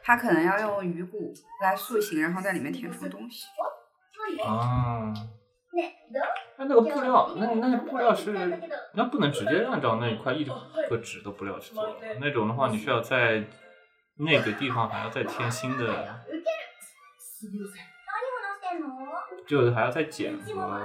[0.04, 3.46] 它可能要用鱼骨来塑形，然后在里面填充东西。
[4.46, 5.14] 啊？
[5.76, 6.24] ね、どう
[6.58, 8.32] 那那个布料，那那个布料是
[8.94, 13.44] 那不能直接按照那一块一个纸的布料去做的，那种的话你需要在
[14.18, 15.86] 那个地方还要再添新的。
[17.42, 17.74] 何を直し
[18.62, 18.88] てんの
[19.48, 20.80] 就是还要再剪和缝嘛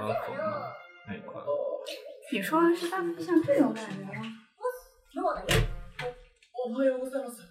[1.07, 1.41] 那一块。
[2.31, 4.11] 你说的是大概像这种感觉吗？
[5.13, 5.61] ローだよ。
[6.65, 7.41] おはようございます。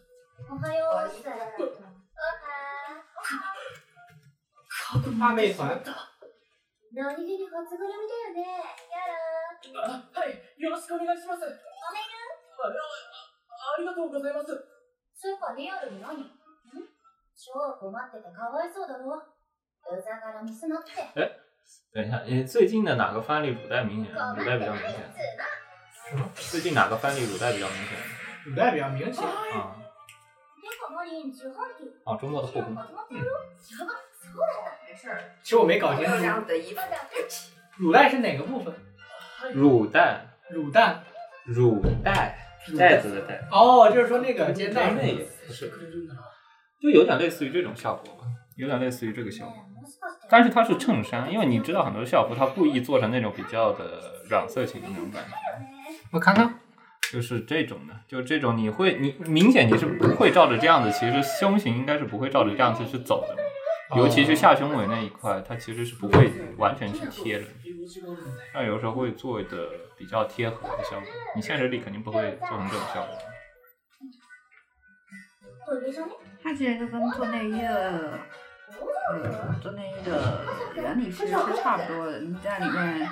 [0.49, 1.63] おはようございます。
[4.95, 6.10] おは大妹团，
[6.95, 8.63] 何気に初ぐるみだよね。
[8.89, 9.03] や
[9.83, 11.45] らあ、はい、よろしくお願いします。
[11.45, 11.51] あ、お
[11.93, 12.15] める
[12.63, 12.73] あ
[13.77, 14.47] ありがとうございます。
[15.17, 16.31] つうかリアルに何ん
[17.37, 19.17] 超困っててかわいそうだろ。
[19.17, 19.23] う
[20.03, 20.91] ざがらみすなって。
[21.93, 24.15] 等一下，诶，最近的哪个番里乳带明显？
[24.15, 25.13] 乳带比较明显。
[26.35, 27.99] 最近哪个番里乳带比较明显？
[28.47, 29.25] 乳带比较明显。
[29.27, 29.75] 啊，
[30.63, 31.91] てかマリン自販機。
[32.05, 32.75] 哦，周末的后宫。
[33.59, 33.75] 始
[34.31, 34.37] まってるよ。
[34.37, 34.87] やば、そうだった。
[34.87, 36.81] 没事儿，其实我没搞清我有这样楚，子的衣服。
[37.77, 38.75] 乳带是哪个部分？
[39.53, 41.03] 乳带，乳蛋。
[41.47, 42.37] 乳带，
[42.77, 46.19] 带子的带，哦，就是说那个肩带那也不是，くれるんだな。
[46.83, 48.25] 就有点类似于这种效果吧，
[48.57, 49.55] 有点类似于这个效果。
[49.55, 50.27] もしかして。
[50.29, 55.31] 但是它是衬衫，因为你知道很多校服它故意做成那种比较的软色情的那种感觉。
[56.11, 56.59] 我看看，
[57.13, 63.37] 就是这种的，就这种你会你明显你是不会照着这样子，其实胸型应该是不会照着这样子去走的，
[63.97, 67.45] 尤其是下胸围那一块，它其实是不会完全去贴的。
[67.65, 68.51] 用事があるんだよ。
[68.53, 73.17] 那有时候会做的比较贴合的效果，你现实里肯定不会做成这种效果。
[75.69, 76.11] トイレじゃね
[76.43, 78.19] 它其实就跟做内衣的，
[79.13, 82.21] 嗯，做内衣的原理其实是差不多的。
[82.21, 83.09] 你在里面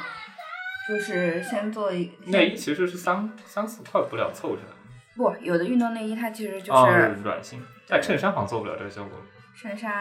[0.88, 4.74] 就是先做一内衣其实是三三四块布料凑起来的，
[5.16, 9.12] 不，有的运动内衣它其实就哦是软性，在衬衫好像做不了这个效果。
[9.56, 9.92] 衬衫，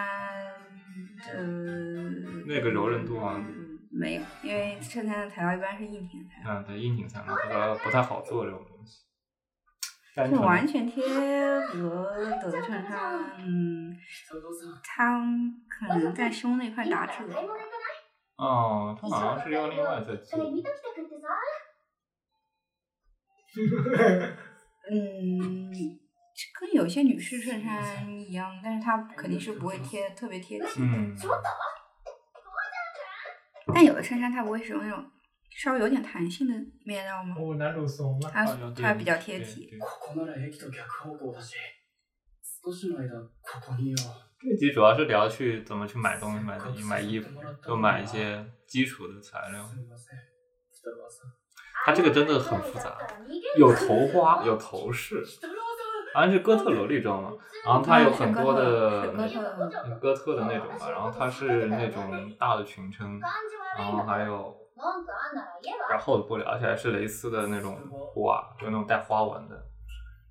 [1.33, 1.43] 呃，
[2.45, 9.03] 那个柔韧度啊嗯没有，因为衬衫的材料一般是硬挺的材料，嗯，对，硬挺材料不太不太好做这种东西。
[10.15, 11.03] 单就纯完全贴
[11.59, 13.95] 合的衬衫，嗯，
[14.27, 17.25] 佐藤さん、它可能在胸那块打褶。
[17.27, 17.93] 買い物行かない
[18.37, 20.25] 哦，它好像是要另外再做。
[20.25, 21.27] それ見ときたくってさ。
[24.91, 25.71] 嗯，
[26.59, 30.81] 跟有些女士衬衫一样，但是它肯定是不会贴特别贴体。
[30.81, 31.15] 嗯，
[33.73, 35.03] 但有的衬衫它不会使用那种
[35.51, 36.53] 稍微有点弹性的
[36.85, 37.35] 面料吗？
[37.37, 38.29] 哦，男主怂了。
[38.31, 39.67] 它好像对它比较贴体。
[39.69, 41.55] 对对ここなら駅と逆方向だし、
[42.63, 43.09] 少しの間
[43.41, 43.99] ここにいよう。
[44.41, 47.29] 这集主要是聊去怎么去买东西、买东西、买衣服，
[47.61, 49.63] 就买一些基础的材料。
[49.63, 50.19] すみません。
[50.73, 51.31] 北川さん。
[51.85, 52.97] 它这个真的很复杂，
[53.57, 55.23] 有头花，有头饰，
[56.13, 57.31] 好像是哥特萝莉装嘛。
[57.65, 63.19] 然后它有很多的是哥特是哥特的那种吧，然后它是那种大的裙撑，
[63.77, 64.35] 然后还有
[64.75, 69.55] 文句あんなら言えば然后厚的布料，而且还是蕾丝的那种花，就那种带花纹的。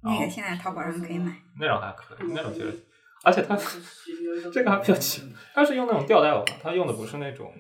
[0.03, 1.33] 然后那个现在淘宝上可以买。
[1.59, 2.85] 那种还可以，那种其实，
[3.25, 3.57] 而且它
[4.53, 7.51] 这个还比较奇，它是用那种吊带袜，它用的不是那种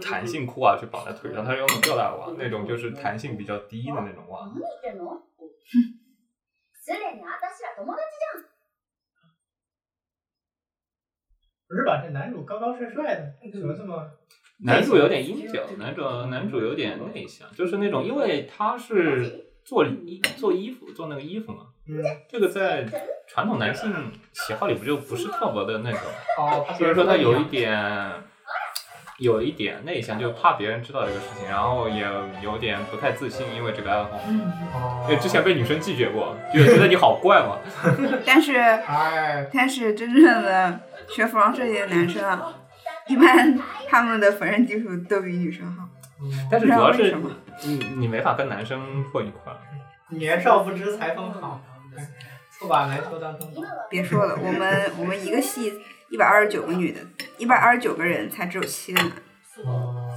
[0.00, 4.46] 弹性裤袜去绑在腿上，它是用那种吊带袜，那种就是弹性比较低的那种袜。
[6.86, 8.50] 何言ってんのすでに私ら友達じゃん。
[11.70, 12.02] 不是吧？
[12.02, 14.10] 这男主高高帅帅的，怎么这么？
[14.62, 22.84] 男主有点阴角，男主男主有点内向，就是那种，因为他是做衣做衣服做那个衣服嘛，嗯，这个在
[23.28, 25.98] 传统男性喜好里不就不是特别的那个，
[26.38, 27.72] 哦，所以说他有一点
[29.19, 32.05] 有一点内向，就怕别人知道这个事情，然后也
[32.41, 34.17] 有点不太自信，因为这个爱好，
[34.73, 37.57] 哦因为之前被女生拒绝过，就觉得你好怪嘛。
[38.25, 42.53] 但是哎，但是真正的学服装设计的男生啊，
[43.07, 45.83] 一般他们的缝纫技术都比女生好。
[46.49, 47.29] 但是主要是什么
[47.63, 49.57] 你你没法跟男生混一块儿。
[50.09, 51.61] 年少不知裁缝好，
[52.51, 53.61] 错把篮球当成宝。
[53.89, 55.73] 别说了，我们我们一个系
[56.09, 56.99] 一百二十九个女的，
[57.37, 59.11] 一百二十九个人才只有七个男。
[59.65, 60.11] 哦，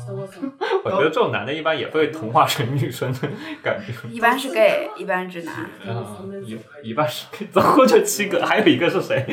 [0.84, 3.28] 我觉得这种男的一般也会同化成女生的
[3.62, 3.92] 感觉。
[4.08, 6.58] 一般是 gay，一般是直男，嗯，一
[6.90, 9.24] 一半是 gay，总共就七个，还有一个是谁？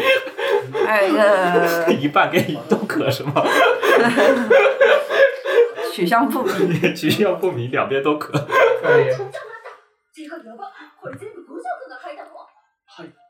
[0.86, 3.44] 还有一个一半 gay 都可是吗？
[5.94, 6.80] 取向不明。
[6.96, 8.32] 取向不明，两边都可。
[8.82, 9.06] 可以。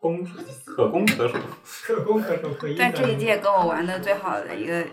[0.01, 1.35] 攻可攻可守。
[1.85, 4.85] 可攻可守，可一在 可这一届跟我玩的最好的一个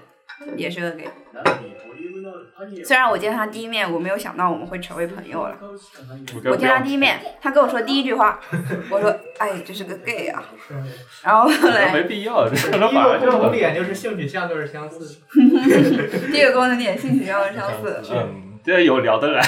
[0.56, 5.58] 也是个 gay，なのにボリュームのあるパニエ虽然我见他第一面，我没有想到我们会成为朋友了。
[5.60, 8.39] 買うしかないんだ我见他第一面， 他跟我说第一句话，
[8.91, 10.43] 我说：“哎，这是个 gay 啊。”
[11.23, 15.15] 然后后没来必要，这可能第一个反而就共同点就是性取向都是相似的。
[16.32, 18.04] 第一个共同点性取向是相似。
[18.12, 19.41] 嗯，这有聊得来。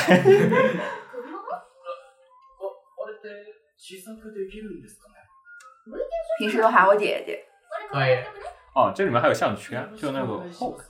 [6.38, 7.44] 平时都喊我姐姐，
[7.90, 8.18] 可以。
[8.74, 10.80] 哦，这里面还有项圈，就那个 hook，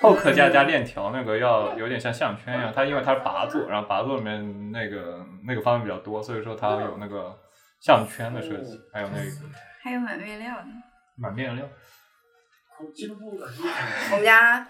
[0.00, 7.36] 后壳加加链条那个要有点像项圈一样，它因为它是拔座，然后拔座里面那个那个方面比较多，所以说它有那个
[7.80, 9.30] 项圈的设计，还有那个
[9.82, 10.70] 还有买面料呢。
[11.16, 11.66] 买面料。
[14.11, 14.67] 我们家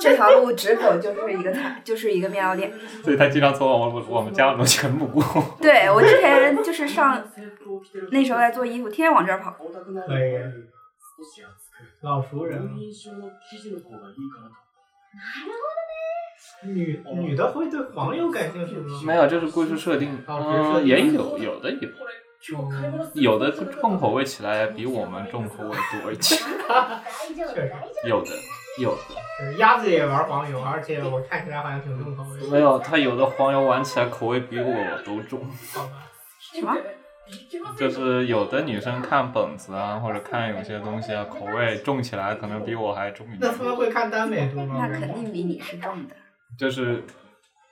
[0.00, 2.72] 这条路直走就是一个菜，就是一个面料店。
[3.02, 5.22] 所以他经常从我们我们家楼前路过。
[5.60, 7.22] 对我之前就是上
[8.10, 9.50] 那时候在做衣服，天天往这儿跑。
[9.58, 10.70] 重たくな可以る
[11.14, 11.60] 少し厚く
[12.00, 14.56] 老熟人好印象の生地の方がいいかなと
[16.64, 19.02] 女女的会对黄油感兴趣吗？
[19.04, 22.27] 没有，这是故事设定，哦只是设嗯，定也有有的有，今日買い物する
[23.13, 26.41] 有的重口味起来比我们重口味多一点，
[28.07, 28.31] 有的
[28.79, 29.01] 有的
[29.39, 32.47] 是鸭子也玩黄油，而且我看起来好像挺重口味的。
[32.47, 35.45] 没有，它有的黄油玩起来口味比我都重。
[36.39, 36.75] 什么？
[37.77, 43.39] 就是有的女生看本子啊，或者看有些东西啊，口味重起来可能比我还重一点。
[43.41, 44.87] 那他们会看耽美图吗？
[44.87, 46.15] 那肯定比你是重的。
[46.57, 47.03] 就是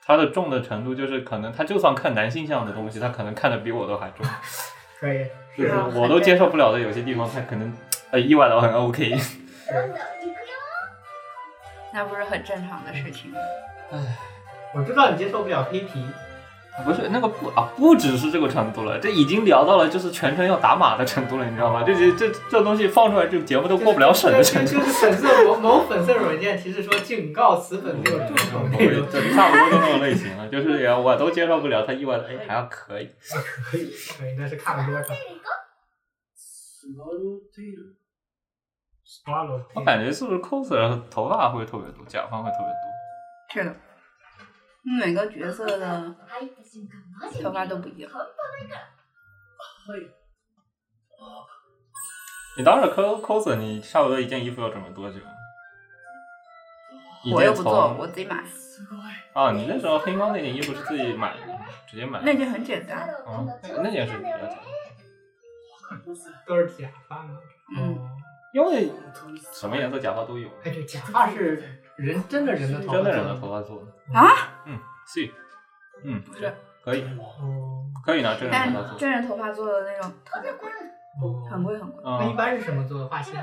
[0.07, 4.25] 她的重的程度，就是可能她就算看男性向的东西，她可能看的比我都还重。
[4.99, 5.27] 可以。
[5.55, 7.71] 就是我都接受不了的有些地方，她可能
[8.11, 9.09] 呃意外的很 OK。
[9.09, 10.53] どんどん行くよ
[11.93, 13.37] 那不是很正常的事情吗？
[14.73, 16.03] 我知道你接受不了黑皮，
[16.83, 21.83] 不是那个不啊，不只是这个程度了，这已经聊到了就是全程要打码的程度了，你知道吗？
[21.83, 24.79] 这这这这东西放出来，这个节目都过不了审的程度就。
[24.83, 29.07] 是粉色某某粉色软件提示说警告此粉具有重口内容。
[29.11, 33.09] 这差不多就那种类型了，就是也我都接受不了，他意外的哎还要可 以，
[33.71, 33.81] 可以
[34.17, 35.03] 可以，但是看了多少
[36.35, 37.93] スワローテイル？
[39.05, 42.73] Swallow，我感觉是不是 coser 头发会特别多，假发会特别多。
[43.53, 43.75] 是的，
[44.83, 45.85] 每个角色的
[46.27, 48.09] 入った瞬間マジで头发都不一样。
[48.11, 48.81] 半端ないから
[49.87, 50.09] はい
[52.55, 55.17] 你当时 cos coser，你差不多一件衣服要准备多久？
[57.23, 61.47] 一件我又不做，从我自己买，すごい啊，你那时候黑猫那件衣服是自己买的，
[61.87, 62.25] 直接买的。
[62.25, 63.09] 那就很简单。
[63.25, 64.59] 啊，那那件是比较简单，わ
[65.81, 67.39] かります都是假发吗？
[67.75, 68.09] 嗯哦，
[68.53, 74.18] 因为本当に什么颜色假发都有，哎，这假发是 人真的人的头发，真的人的头发做的。
[74.18, 74.28] 啊？
[74.66, 75.28] 嗯，是，
[76.04, 78.98] 嗯，不是，可以，哦，可以拿真人但头发做。
[78.98, 80.70] 真人头发做的那种特别贵，
[81.50, 82.02] 很贵很贵。
[82.04, 83.08] 嗯，那一般是什么做的？
[83.08, 83.34] 发型？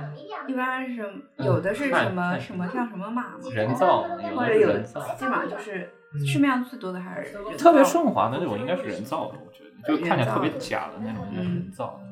[0.48, 4.04] 一般是有的是什么看什么像什么马吗，人造，
[4.36, 5.02] 或者有的人造。
[5.15, 12.11] 基本上就是嗯市面上最多的还是人造特别顺滑的那种应该是人造的，我觉得，就看起来特别假的那种应该是人造的。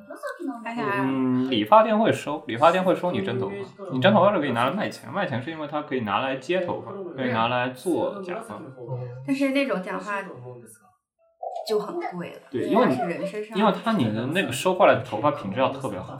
[0.64, 3.54] 而且还嗯，理发店会收，理发店会收你真头发，
[3.92, 8.60] 你真头发是可以拿来卖钱，卖钱是因为它可以拿来接头发，可以拿来做假发。
[9.26, 10.22] 但是那种假发
[11.68, 16.18] 就很贵了，对因为你是人身上，因为它你的那个收过来的头发品质要特别好，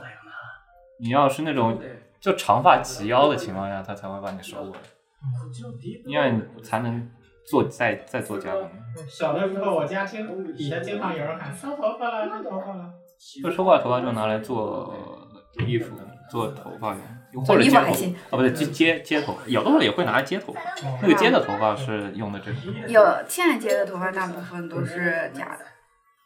[1.01, 1.77] 你要是那种
[2.21, 4.79] 就长发及腰的情况下，它才会把你收过来，
[5.19, 7.09] こっちのディープ因为你才能
[7.46, 8.70] 做再再做加工。
[9.08, 12.90] 小的时候，我家经底下经常有人喊收头发了，收头发了。
[13.42, 14.94] 就收过来头发就拿来做
[15.66, 15.96] 衣服、
[16.30, 16.94] 做头发
[17.32, 20.60] 用，或做者接头衣服还行啊，不对，接接接头发，有的时候也会拿来接头发。
[21.00, 25.64] 那个接的头发是用的这个，有现在接的头发大部分都是假的，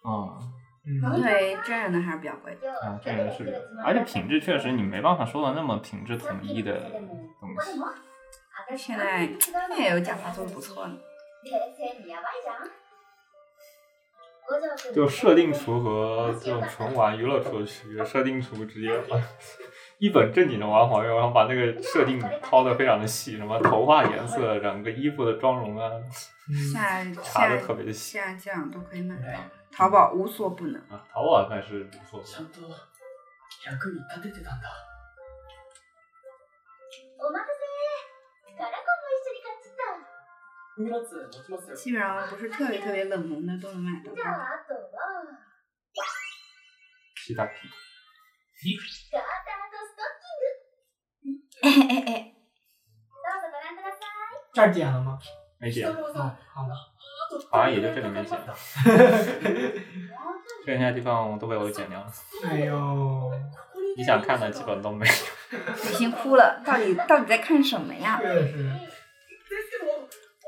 [0.03, 0.39] 啊，
[0.87, 2.53] 嗯，因为真人的还是比较贵。
[2.83, 3.53] 啊，真人是有，
[3.85, 6.73] 而且品质确实你没办法说的那么品质统一的
[7.41, 7.79] 东西。
[8.77, 10.95] 现在现在也有假发做的不错呢。
[11.48, 12.70] 冷静にやばいじゃん
[14.46, 19.18] 五条くん就设定图和这种纯玩娱乐图的区别，设定图直接把
[20.00, 25.92] 一本正经的玩黄油，然后把那个设定掏的非常的细，什么头发颜色、整个衣服的妆容啊，
[26.72, 29.40] 现在 查的现在特别的细现在这样都可以买到，
[29.72, 30.76] 淘宝无所不能。
[30.90, 31.06] 啊。
[31.12, 32.26] 淘宝那是不错的。
[32.26, 32.36] ち
[41.76, 44.12] 基本上不是特别特别冷门的都能买到。
[44.14, 44.78] じゃああとは
[47.16, 47.50] 西大皮，
[49.12, 52.34] ガーターとストッキング哎哎哎，
[53.22, 54.10] どうぞご覧ください
[54.54, 55.20] 这儿剪了吗？
[55.60, 55.94] 没剪，哦，
[56.54, 56.74] 好吧。
[57.50, 58.38] 好像也就这里没剪，
[60.66, 62.12] 剩下地方都被我剪掉了。
[62.46, 63.32] 哎呦，
[63.96, 65.14] 你想看的基本都没有。
[65.92, 68.20] 已经哭了，到底到底在看什么呀？
[68.22, 68.70] 确实。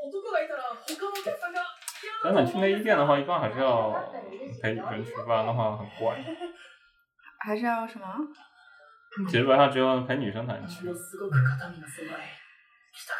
[0.00, 1.60] ど男がいたら他のお客さんが
[2.22, 3.92] 等等去内衣店的话，一般还是要
[4.62, 6.16] 陪女生去，不然的话很怪。
[7.38, 8.06] 还是要什么？
[9.28, 10.94] 基本上只有陪女生才能去も。
[10.94, 12.18] すごく肩身が狭い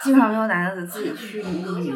[0.03, 1.93] 基本上没有男的自己去女。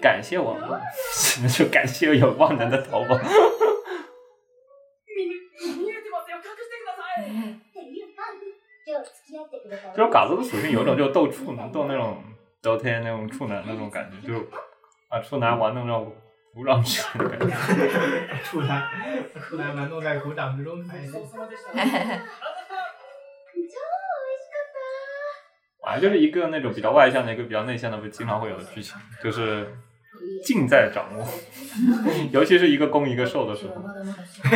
[0.00, 0.80] 感谢我们，
[1.12, 3.18] 只能说感谢有万能的淘宝。
[3.18, 3.18] 見
[5.76, 7.26] 見えてますよ隠してくださいっ
[7.72, 8.22] ていうか
[8.86, 12.22] 今日付き合ってく 就是嘎子的属性有一种就是斗处男，斗那种
[12.61, 14.47] 斗天那种处男那种感觉，就是
[15.09, 16.05] 把处男玩弄到
[16.53, 17.55] 鼓掌之类的感觉。
[18.45, 18.87] 处男，
[19.41, 20.83] 处男玩弄在鼓掌之中。
[25.83, 29.75] 反正就是一个那种比较外向的，一个比较内向的，不经常会有的剧情，就是
[30.45, 31.25] 尽在掌握，
[32.31, 33.81] 尤其是一个攻一个受的时候。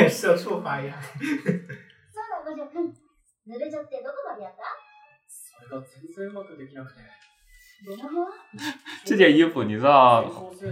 [0.08, 0.94] 社畜发言。
[9.04, 10.24] 这件衣服你知道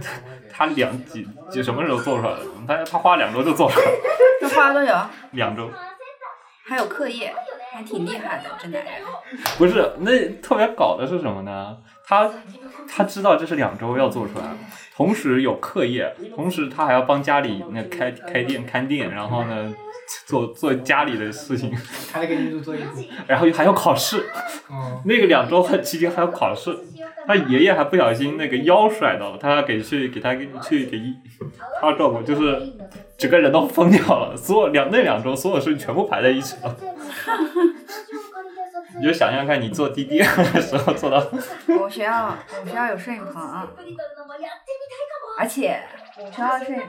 [0.52, 2.40] 他两几几什么时候做出来的？
[2.66, 3.92] 他他花两周就做出来了，
[4.40, 4.92] 这花了多久？
[5.32, 5.70] 两周。
[6.66, 7.34] 还有课业，
[7.72, 8.94] 还挺厉害的，这男人。
[9.58, 11.76] 不是，那特别搞的是什么呢？
[12.06, 12.30] 他
[12.88, 14.44] 他知道这是两周要做出来，
[14.94, 19.74] 同时有课业，同时他还要帮家里那开开店看店，然后呢
[20.26, 21.74] 做做家里的事情，
[22.12, 23.02] 还得给女主做衣服。
[23.26, 24.26] 然后还要考试。
[24.68, 26.76] 哦，那个两周期间还要考试，
[27.26, 31.14] 他爷爷还不小心那个腰摔到了，他要给去给他去给医，
[31.80, 32.74] 他要照顾，就是
[33.16, 36.76] 整个人都疯掉了，所有两那两周所有事情全部排在一起了。
[38.96, 40.24] 你就想象看，你坐滴滴的
[40.60, 41.18] 时候坐到，
[41.80, 43.68] 我学校我们学校有摄影棚，
[45.38, 45.80] 而且
[46.14, 46.82] 学校摄影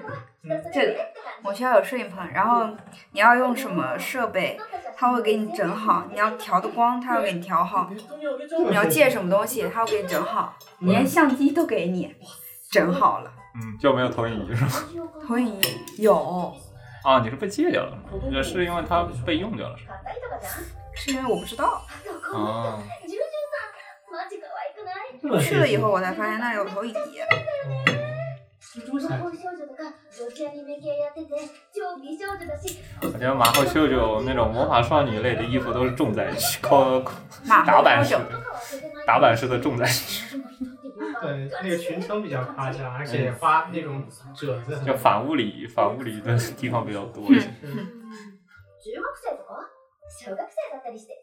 [0.73, 0.95] 这里
[1.43, 2.67] 我学校有摄影棚，然后
[3.11, 4.59] 你要用什么设备，
[4.95, 7.89] 他会给你整好；你要调的光，他会给你调好；
[8.69, 12.15] 你要借什么东西，他会给你整好，连相机都给你
[12.71, 13.31] 整好了。
[13.55, 14.71] 嗯，就没有投影仪是吗？
[15.27, 15.61] 投影仪
[15.97, 16.53] 有，
[17.03, 17.97] 啊，你是被借掉了，
[18.31, 19.75] 这是因为它被用掉了
[20.94, 21.12] 是吧？
[21.12, 21.86] 是因为我不知道，
[22.32, 22.82] 啊，
[24.10, 27.20] マジ可愛くない这么去了以后我才发现那有投影仪。
[28.90, 31.34] 魔法少女とか女子アニメ系やってて
[31.72, 37.00] 超美少女だし我觉得马后秀秀那种魔法少女类的衣服都是重在一起，靠
[37.44, 38.40] 马打板式后秀的，
[39.06, 40.36] 打板式的重在一起，
[41.20, 44.06] 对，那个裙撑比较夸张，而且花那种
[44.36, 47.46] 褶子很就反物理反物理的地方比较多一些。
[47.46, 47.52] 中
[48.80, 49.66] 学生とか
[50.14, 51.14] 小学生だったりして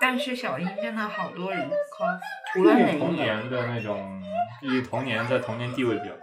[0.00, 2.20] 但是小樱真的好多人 cos，
[2.58, 4.22] 无论哪一童年，年的那种，
[4.60, 6.20] 毕竟童年在童年地位比较高，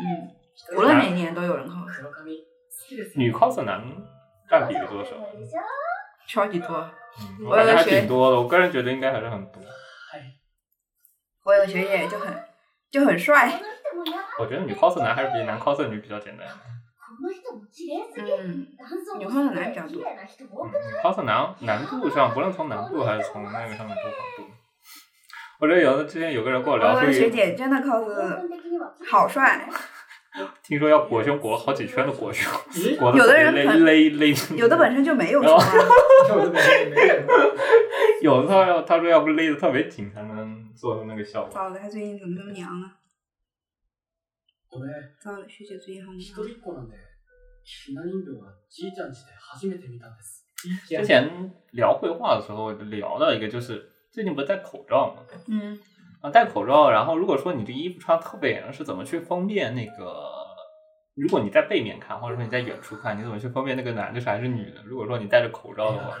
[0.00, 2.44] 嗯，无论哪一年都有人 cos，黒髪
[3.14, 3.84] 女 cos 男
[4.48, 5.10] 占比例多少？
[5.36, 5.62] でしょ
[6.26, 6.90] 超级多。
[7.20, 9.62] 嗯，我感觉还挺多的，我个人觉得应该还是很多。
[11.44, 12.44] 我有个学姐就很
[12.90, 16.46] 就很帅，この人もやばい我觉得女 cos 男还是比男 cos 女比较简单。
[17.12, 24.44] この人も綺麗すぎる嗯，男装女装的男比较多綺麗な人多嗯くない，cos 难难度上，不论从难度还是从那个上面多广度。
[25.60, 29.68] 我觉得有的之前有个人跟我我有个聊说，学姐真的 cos 根本的には好帅，
[30.62, 35.66] 听说要裹胸裹好几圈的裹胸，咦裹的有的人勒很勒勒，有的本身就没有胸啊。
[36.30, 36.96] 我都没没
[38.20, 41.50] 有的他要他说要不勒的特别紧才能做出那个效果。
[41.52, 42.92] 糟了，她最近怎么这么娘啊？
[44.72, 46.44] 俺糟了，学姐最近好一娘。
[46.44, 46.96] 人っ子なんで
[47.64, 50.44] ひな人形はじいちゃん家で初めて見たんです
[50.88, 55.22] 之前聊绘画的时候聊到一个，就是最近不是戴口罩吗？
[55.48, 55.78] 嗯，
[56.20, 60.46] 啊，戴口罩，然后如果说你这衣服穿特别严，是怎么去分辨那个？
[61.14, 64.82] 如果你在背面看，或者说你在远处看，你怎么去分辨那个男的是还是女的？
[64.84, 66.16] 如果说你戴着口罩的话，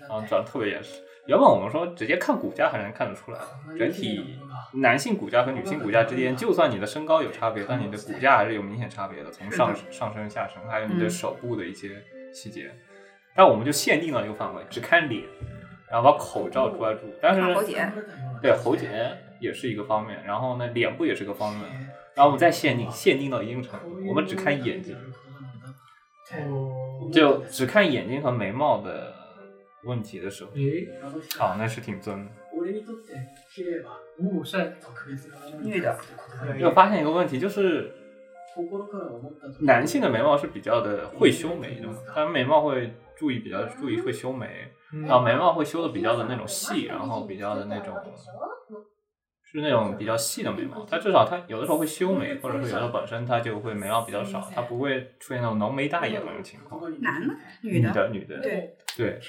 [0.00, 1.02] 然后长得特别严实。
[1.27, 3.39] 原本我们说直接看骨架还能看得出来，
[3.77, 4.37] 整体
[4.73, 12.71] 男性骨架和女性骨架之间，就算你的身高有差别，但你的骨架还是有明显差别的，从上上身、下身，还有你的嗯手部的一些细节。
[13.35, 15.23] 但我们就限定了一个范围，只看脸，
[15.91, 17.01] 然后把口罩抓住。
[17.21, 17.91] 但是喉结
[18.41, 21.67] 对喉结也是一个方面，然后呢，脸部也是个方面，
[22.13, 24.95] 然后我们再限定，限定到一定程度，我们只看眼睛，
[26.47, 29.14] 哦，就只看眼睛和眉毛的
[29.84, 30.88] 问题的时候，诶，
[31.38, 32.30] 好，那是挺尊的。
[32.52, 33.14] 俺にとって
[33.54, 37.90] 綺麗は五五帅，特別なもの女的可以就发现一个问题，就是
[38.54, 47.96] 心から思った時男性的眉毛是比较的会修眉的嘛，他们眉毛会注意比较注意会修眉，嗯然后眉毛会修的比较的那种细，然后比较的那种
[49.52, 56.80] 是那种比较细的眉毛，它至少它有的时候会修眉，或者说有的本身它就会眉毛比较少，它不会出现那种浓眉大眼那种情况。
[57.00, 59.19] 男的，女的，女的，女的，对 对。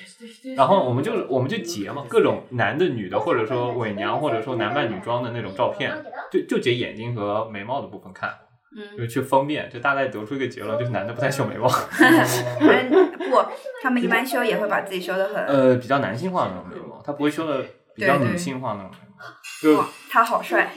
[0.57, 5.93] 然后我们就我们就截嘛，各种男的、女的，或者说伪娘，或者说男扮女装的那种照片，
[6.31, 8.31] 就就截眼睛和眉毛的部分看，
[8.77, 13.45] 嗯，就去分辨，就大概得出一个结论，就是男的不太修眉毛，嗯，不，
[13.83, 17.64] 他们一般修也会把自己修的很，呃，比较男性化的那种眉毛，他不会修的
[17.95, 19.25] 比较女性化那种眉毛，
[19.62, 20.71] 就哇，他好帅，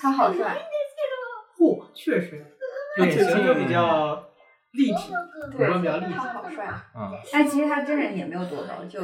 [0.00, 0.56] 他好帅，
[1.58, 2.44] 嚯，确实，
[2.98, 4.22] 脸型就比较
[4.76, 5.12] 立体，
[5.54, 6.12] 五官比较立体。
[6.12, 6.84] 他好帅啊！
[6.94, 9.00] 嗯，但其实他真人也没有多高，就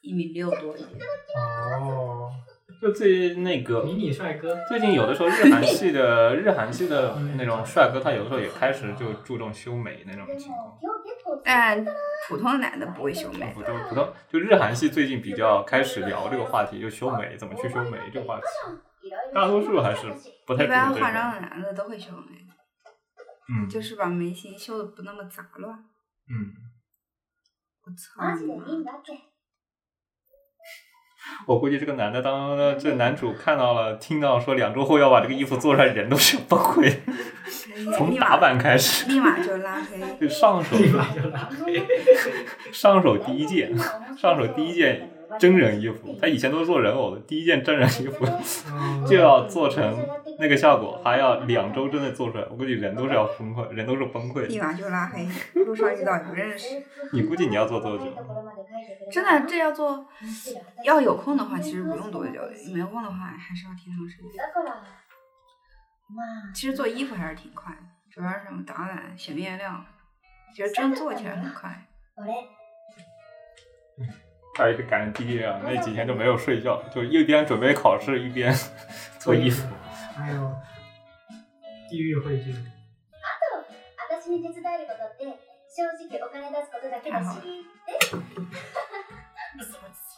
[0.00, 1.00] 一米六多一点。
[1.36, 2.28] 哦，
[2.80, 4.56] 就最那个迷你帅哥。
[4.68, 10.78] 最近有的时候日韩系的日韩系的那种帅哥，他有的时候也开始就注重修眉那种情况。
[11.44, 11.84] 但
[12.28, 18.42] 普通的男的不会修眉普，通普通就日韩系最近比较开始聊这个话题，就修眉怎么去修眉这个话题，
[19.34, 20.08] 大多数还是
[20.46, 21.00] 不太一注重这个。
[21.00, 22.41] 般化妆的男的都会修眉，
[23.49, 25.85] 嗯就是把眉形修的不那么杂乱。
[26.29, 26.51] 嗯，
[27.83, 28.83] 我操マジで いい你妈！
[28.83, 29.17] んだっけ
[31.45, 36.99] 我估计这个男的当这男主看到了，听到说两周后要把这个衣服做出来，人都是崩溃，
[37.97, 40.17] 从打立马扮开始，立马就拉黑。
[40.19, 41.85] 就上手立马就拉黑。
[42.71, 43.77] 上手第一件，
[44.17, 48.25] 上手第一件 真人衣服，他以前都是做人偶的，第一件真人衣服
[48.71, 49.97] 嗯就要做成
[50.39, 54.57] 那个效果，还要两周之内做出来，我估计人都是要崩溃，人都是崩溃立。
[54.59, 55.27] 马就拉黑，
[55.63, 56.81] 路上遇到也不认识。
[57.11, 58.05] 你估计你要做多久？
[59.11, 60.05] 真的，这要做，
[60.83, 64.31] 要有空的话，其实不用多久的；没有空的话，还是要挺长时间。
[64.41, 64.71] だから
[66.09, 69.83] まあ其实做衣服还是挺快的，主要是什么导览、选面料，
[70.55, 71.85] 其实真做起来很快。
[74.57, 78.53] 俺还有一个感恩第一啊，那几天都没有睡觉，就一边准备考试一边
[79.19, 79.67] 做衣服。
[80.15, 80.51] 还有
[81.89, 82.55] 地狱汇聚。
[84.09, 85.37] 私に手伝えることって
[85.69, 87.37] 正直お金出すことだけだし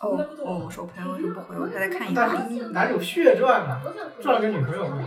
[0.01, 0.03] 哦
[0.45, 1.67] 哦，我说我朋友为什么不回我？
[1.67, 2.59] 他在看影但评。
[2.59, 3.81] 是男主血赚啊，
[4.21, 5.05] 赚了个女朋友回来。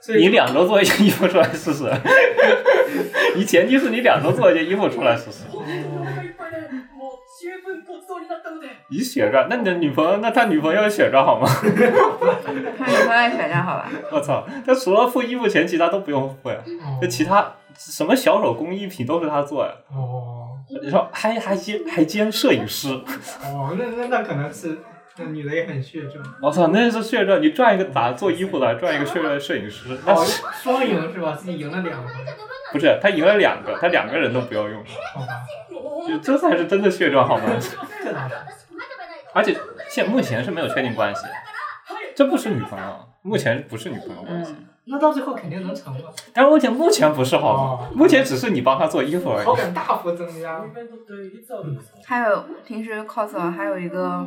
[0.00, 1.84] 所以你两周做一件衣服出来试试，
[3.36, 5.44] 你前提是你两周做一件衣服出来试试。
[7.42, 11.48] 十分ごちそうになったので你血赚，那你的女朋友，那他女朋友血赚好吗？
[11.48, 12.60] 他女
[13.06, 13.88] 朋友也选战好吧？
[14.10, 16.56] 我操，他除了付衣服钱，其他都不用付呀。
[16.82, 19.72] 哦这其他什么小手工艺品都是他做呀。
[19.94, 20.48] 哦
[20.82, 22.88] 你说还还兼还兼摄影师，
[23.42, 24.76] 哦，那那那可能是
[25.16, 26.22] 那女的也很血赚。
[26.42, 27.40] 我操，那是血赚！
[27.40, 31.32] 你赚一个打做衣服的，赚一个血赚摄影师，那哦是，双赢是吧？
[31.32, 32.12] 自己赢了两回，
[32.72, 34.82] 不是他赢了两个，他两个人都不要用，
[35.14, 35.42] 好吧？
[36.06, 37.44] 就这才是真的血赚好吗？
[38.02, 38.34] 这哪是？
[39.34, 39.56] 而且
[39.88, 41.26] 现目前是没有确定关系，
[42.14, 44.54] 这不是女朋友，目前不是女朋友关系。
[44.58, 46.08] 嗯，那到最后肯定能成吧？
[46.32, 47.90] 但是目前目前不是好吗哦？
[47.94, 49.44] 目前只是你帮他做衣服而已。
[49.44, 50.72] 好感大幅增加イ。
[50.74, 54.26] ベントっていつあるんですか还有平时 cos 完还有一个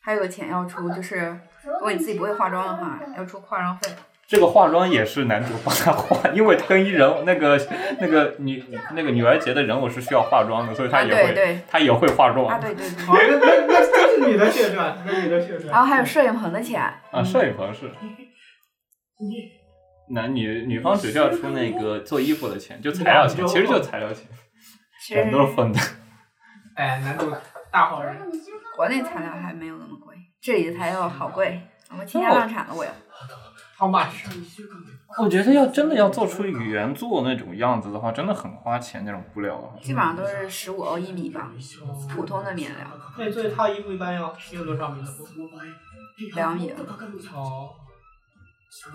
[0.00, 3.90] 还有个钱要出，就是如果你自己不会化妆的话，要出化妆费。
[4.27, 7.59] 这个化妆也是男主帮他化，因为跟一人偶那个
[7.99, 8.63] 那个女
[8.93, 13.03] 那个女儿节的人偶是需要化妆的，所以他啊，也会、对对他也会化妆啊，对对对。
[13.05, 15.67] 哦，那那那都是女的血赚，那女的血赚。
[15.67, 17.91] 然后还有摄影棚的钱，啊，摄影棚是。
[20.09, 24.27] 男女女方只需要出那个做衣服的钱，就材料钱，其实就材料钱，
[25.07, 25.79] 全都是分的。
[26.75, 27.31] 哎，男主
[27.71, 28.15] 大好人。
[28.75, 31.61] 国内材料还没有那么贵，这里的材料好贵，
[31.91, 32.91] 我们倾家荡产了，我要。
[33.77, 34.25] How much？
[35.17, 39.77] 我觉得要真的要做出原作那种样子的话，真的很花钱那种布料的话。
[39.81, 41.51] 基本上都是十五欧一米吧，
[42.09, 45.49] 普通的面料，那做一套衣服一般要要多少米的布？
[46.35, 46.71] 两米。
[47.33, 47.69] 哦，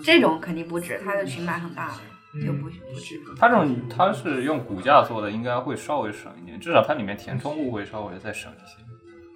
[0.03, 1.89] 这种肯定不止，它的裙摆很大
[2.33, 2.69] 的，就不不
[2.99, 3.19] 止。
[3.37, 8.77] 它这种它是用骨架做的，应该会稍微省一点，至少它里面填充物会稍微再省一些。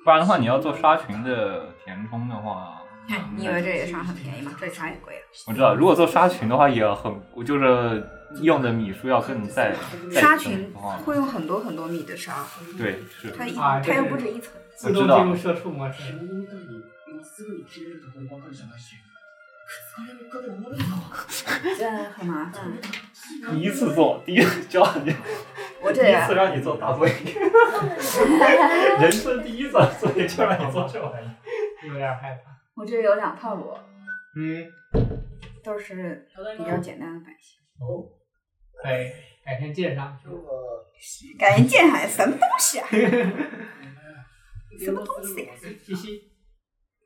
[0.04, 4.53] 不然的话，你要做纱裙的填充的话，哎你以为这里的纱很便宜吗？
[4.61, 5.23] 这里纱也贵啊。
[5.47, 8.07] 我知道，如果做纱裙的话也很，我就是
[8.41, 9.75] 用的米数要更再
[10.13, 12.47] 再纱裙增的话，会用很多很多米的纱，
[12.79, 13.31] 对是。
[13.33, 14.53] 它一啊它又不止一层。
[14.77, 16.03] 自动进入社畜模式。
[16.13, 18.95] 獣みたいにまっすぐに切れるところばかりじゃないし
[19.71, 20.85] 2日3日で終わるんだ
[21.77, 22.57] 真 的很麻烦。
[23.53, 25.15] 第一次做，第一次教你，
[25.83, 27.15] 我这第一次让你做大作业，
[29.01, 31.37] 人生第一次，所以就让你做这玩意儿。
[31.87, 32.54] 有点害怕。
[32.76, 33.80] 我这有两套螺，
[34.36, 34.70] 嗯，
[35.64, 37.62] 都是比较简单的版型。
[38.84, 39.12] 可以，
[39.46, 40.28] 改天见上去。
[41.38, 42.88] 感觉见海 什么东西啊？
[44.78, 45.56] 什么东西、啊？
[45.86, 46.34] 嘻嘻，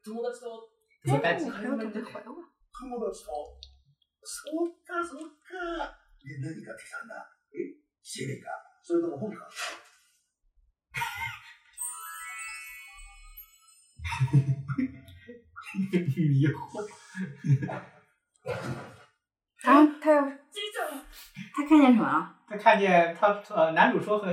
[0.05, 0.69] 友達と
[1.05, 1.49] 怎么带起？
[1.49, 2.43] 还有准备回我。
[16.16, 16.86] 迷惑。
[19.62, 22.34] 啊，他要他看见什么了？
[22.46, 24.26] 他看见他呃，男主说和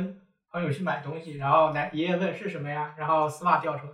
[0.51, 3.93] 朋友去买东西，然后男爷爷问是什么呀，然后丝袜掉出来。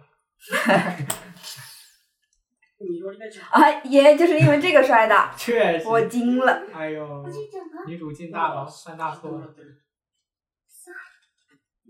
[2.80, 5.88] に寄り目じゃん啊，爷爷就是因为这个摔的， 确实。
[5.88, 6.62] 我惊了。
[6.74, 7.26] 哎呦，
[7.88, 9.48] 女主进大牢，犯大错了。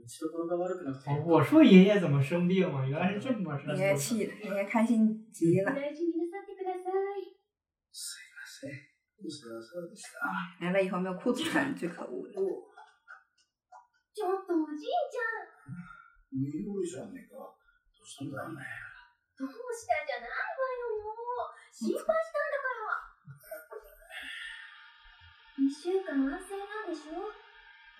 [0.02, 1.10] 打ちどころが悪くなくて。
[1.10, 5.70] 哦我说爷爷怎么生病了，原来是这么事爷爷气的，爷爷开心极了。
[10.58, 12.34] 来了以后没有裤子穿，最可恶的。
[12.34, 15.70] ちょっとおじいちゃん。
[16.34, 17.38] 見よいじゃねえか。
[17.38, 17.54] ど
[18.02, 18.58] うしたんだね。
[19.38, 21.54] どうしたじゃないわよもう。
[21.70, 22.98] 心配したんだから。
[25.62, 27.30] 2週間安静なんでしょ？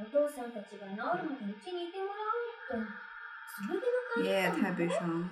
[0.02, 2.92] お父さんたちが治るまでうちにいてもらおうって。
[3.48, 3.88] それで
[4.22, 5.26] 迎爷爷えに来たの太悲伤了。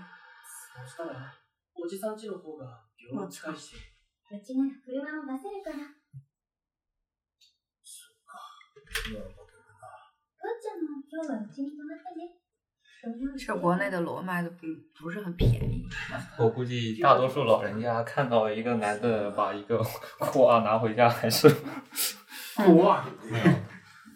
[0.76, 1.34] そうしたら、
[1.76, 3.76] おじさん家の方が病院近いし。
[4.32, 5.78] うちなら車も出せるから。
[9.13, 9.53] なるほど
[10.41, 12.41] 父ちゃんも今日はうちに泊まってね。
[13.03, 14.65] 土曜日是国内的螺卖的不
[14.97, 15.86] 不是很便宜，
[16.39, 19.78] 我估计大多数老人家看到一个男的把一个
[20.17, 21.47] 裤袜拿回家，还是
[22.55, 23.05] 裤袜，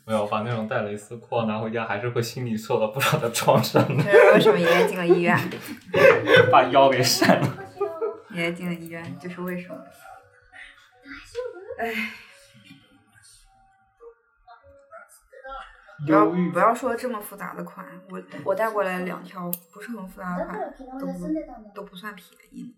[0.05, 5.37] 没有没有把那种戴蕾丝裤袜拿回家，还是会心里受到不少的创伤的，这是为什么爷爷进了医院？
[6.51, 7.47] 把腰给闪了。
[7.47, 9.75] かしら爷爷进了医院，这是为什么？
[9.75, 9.83] 大
[11.29, 12.11] 丈夫哎，
[16.05, 21.71] 不要忧郁不要说这么复杂的款，我我带过来两条不是很复杂的だか款，ら昨日休んでたんだ。
[21.75, 22.73] 都不算便宜呢，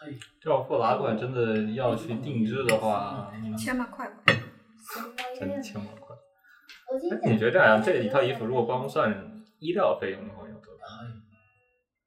[0.00, 0.18] はい。
[0.40, 4.14] 这种复杂款真的要去定制的话，千把块吧。
[4.26, 6.09] 心配だよ真千万块。
[6.90, 9.10] おじいちゃん那你觉得这样，这一套衣服如果光算
[9.58, 10.86] 衣料费用的话，要多少？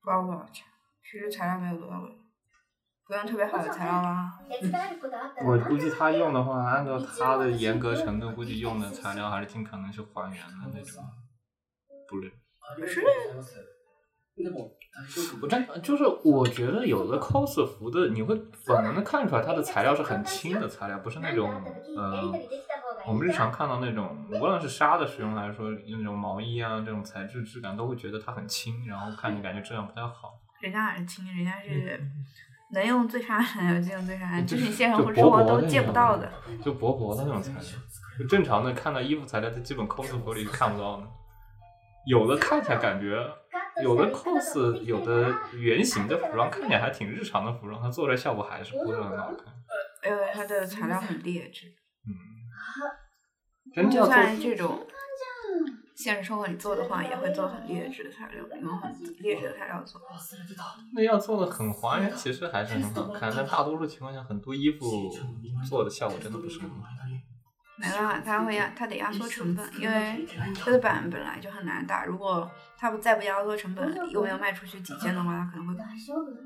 [0.01, 0.65] 不知道多少钱，
[1.03, 1.99] 其实材料没有多少，
[3.05, 4.39] 不用特别好的材料啦。
[4.49, 11.03] 手伝えることあったら我估计他用的话，按照他的严格程度，估计用的材料还是尽可能是还原的那种
[12.07, 12.31] 布料。
[12.61, 12.85] あり
[14.43, 14.69] がとうございます。
[14.69, 18.35] でも、大丈夫不真就是我觉得有的 cos 服的，你会
[18.65, 21.51] 本能的看出来它的材料是很轻的材料，不是那种
[21.97, 22.31] 呃，
[23.05, 30.39] 我们日常看到那种，无论是纱的使用还是说那种毛衣啊这种材质质感，都会觉得它很轻，然后看着感觉质量不太好。
[30.61, 32.01] 人家还是轻，人家是
[32.71, 36.31] 能用最杀人，就用最杀人，这是你现实就生活薄薄的都见不到的。
[36.63, 37.61] 就薄薄的那种材料，
[38.17, 41.03] 就正常的看到衣服材料，在基本 cos 服里是看不到的。
[42.05, 43.21] 有的看起来感觉，
[43.83, 49.53] 有的 cos 有的原型的服装看起来还挺日常的服装，它做出来效果还是不是很好看。
[50.05, 51.67] 因为它的材料很劣质，
[52.07, 52.13] 嗯，
[53.73, 54.87] 真正就要做算这种
[55.95, 59.99] 现实生活里做的话，也会做很劣质的材料，用很劣质的材料做。
[60.01, 60.63] 忘れてた。
[60.95, 65.09] 那要做的很还原，其实还是很好看，但大多数情况下，很多衣服
[65.67, 66.77] 做的效果真的不是很好。
[67.76, 72.04] 没办法，它会压，它得压缩成本，因为它的版本来就很难打。
[72.04, 72.48] 如果
[72.78, 75.74] 它不再不压缩成本，又没有卖出去几件的话，它可能会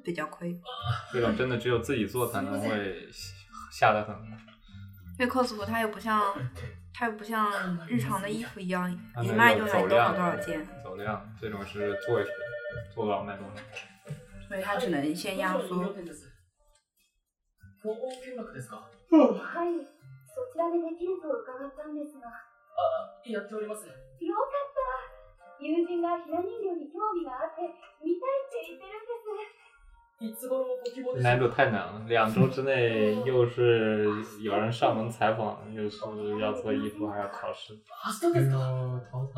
[0.03, 0.59] 比较亏。
[1.12, 3.09] 这种真的只有自己做才能会
[3.70, 4.16] 下得很。
[5.18, 6.22] 因为 cos 服它又不像，
[6.95, 7.53] 它又不像
[7.87, 8.91] 日常的衣服一样，
[9.22, 12.22] 一卖就个走买多少多少件，走量，这种是做
[12.95, 13.53] 做多少卖多少。
[14.49, 15.95] 所以它只能先压缩。
[20.57, 23.86] ちらでできると伺ったんですがあ、やっております。
[23.86, 27.61] よかった友人がひな人形に興味があって
[28.01, 29.64] 見たいって言ってるんです
[30.24, 34.07] いつ頃ご希望でしょ难度うか太难了，两周之内又是
[34.39, 35.99] 有人上门采访，又是
[36.39, 37.74] 要做衣服，还要考试。
[37.74, 39.34] 明日ですか哦，头疼。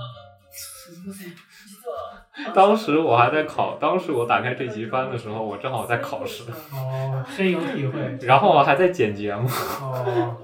[0.52, 1.32] すみません。
[1.32, 8.18] 実は、当时我还在考，当时我打开这集番的时候，我正好在考试，哦，深有体会。
[8.22, 9.48] 然后我还在剪节目，
[9.82, 10.38] 哦，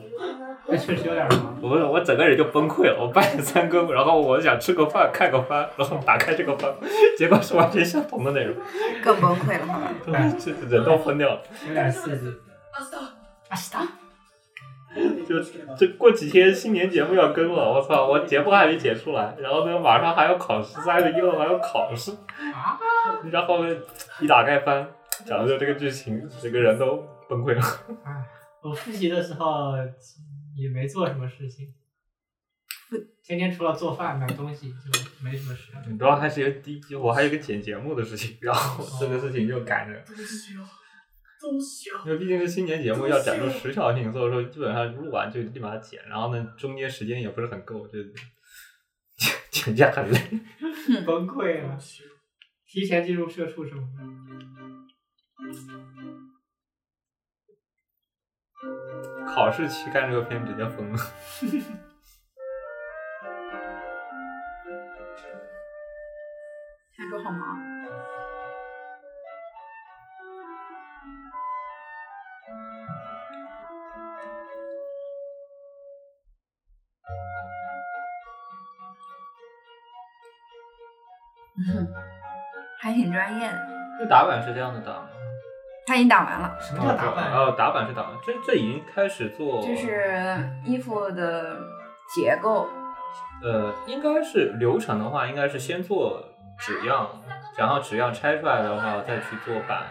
[0.68, 1.56] 这确实有点忙。
[1.62, 6.72] 我我整个人就崩溃了，我半夜三更，然后我想吃个饭，看个番，然后打开这个番，
[7.16, 8.56] 结果是完全相同的内容，
[9.02, 9.78] 更崩溃了，好
[10.12, 10.32] 吧？
[10.38, 11.40] 这人都疯掉了。
[11.68, 12.26] 有点刺激。
[14.94, 15.34] 明日就
[15.76, 22.80] 这过几天新年节目要更了，我操，我节目还没剪出来，然后呢马上还要考试，三月一号还要考试，啊？
[23.30, 23.58] 然后
[24.20, 24.86] 一打开番，
[25.26, 27.60] 讲的就这个剧情，整个人都崩溃了。
[28.04, 28.12] 哎，
[28.62, 29.72] 我复习的时候
[30.55, 31.73] 也没做什么事情，
[33.23, 34.75] 天天除了做饭买东西就
[35.23, 35.71] 没什么事。
[35.97, 40.67] 主要还是有第一，我还有一个剪节目的事情，然后这个事情就赶着，どうしよう。
[41.41, 42.07] どうしよう。
[42.07, 48.03] 因为毕竟是新年节目要展出时效性，所以说基本上录完就立马剪，然后呢中间时间也不是很够，就
[49.17, 50.19] 剪剪起来很累。
[51.05, 51.77] 崩溃了，
[52.67, 53.87] 提前进入社畜生活。
[59.26, 60.98] 考试期看这个片直接疯了。
[66.96, 67.76] 下周好忙。
[82.78, 83.68] 还挺专业的。
[83.98, 85.15] 这打板是这样的打吗？
[85.86, 87.32] 他已经打完了，什么叫打扮？
[87.32, 91.56] 哦，打板是打完，这这已经开始做，就是衣服的
[92.14, 92.68] 结构，
[93.42, 96.22] 呃，应该是流程的话，应该是先做
[96.58, 97.08] 纸样，
[97.56, 99.84] 然后纸样拆出来的话，再去做板，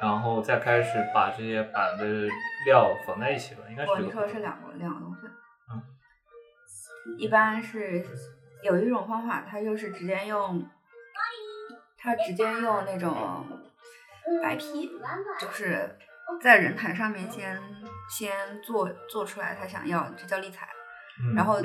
[0.00, 2.04] 然后再开始把这些板的
[2.66, 4.02] 料缝在一起吧，应该是。
[4.02, 5.26] 你说的是两个两个东西。
[5.26, 5.82] 嗯
[7.18, 8.04] 一般是
[8.62, 10.62] 有一种方法，它就是直接用，
[11.98, 13.44] 它直接用那种
[14.42, 14.90] 白坯，
[15.38, 15.96] 就是
[16.42, 17.60] 在人台上面先
[18.08, 20.68] 先做做出来他想要的，这叫立裁。
[21.22, 21.60] 嗯然后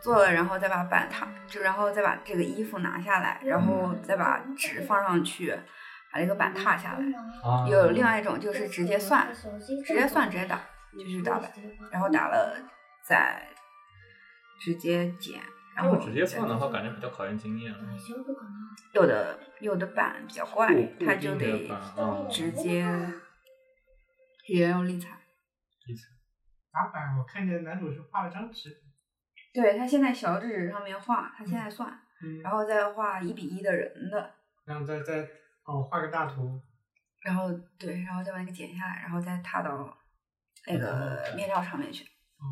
[0.00, 5.52] 做了，然后再把板踏，就然后再把这个衣服拿下来，然后再把纸放上去，
[6.12, 6.98] 把这个板踏下来。
[7.42, 9.26] 啊，有另外一种就是直接算，
[9.84, 10.60] 直接算直接打，
[10.96, 11.50] 就是打板，
[11.90, 12.56] 然后打了
[13.02, 13.48] 再
[14.60, 15.40] 直接剪，
[15.78, 17.78] 然后直接再算的话，感觉比较考验经验了。
[18.92, 21.68] 有的有的板比较怪固，它就得
[22.28, 22.84] 直接
[24.48, 25.10] 也要用立裁。
[25.86, 26.02] 立裁
[26.72, 28.82] 打板，我看见男主是画了张纸，
[29.54, 31.88] 对他现在小纸上面画，他现在算，
[32.22, 35.28] 嗯，然后再画一比一的人的，然后再再
[35.64, 36.60] 哦画个大图，
[37.22, 39.96] 然后对，然后再把那个剪下来，然后再踏到
[40.66, 42.04] 那个面料上面去。
[42.04, 42.44] 哦，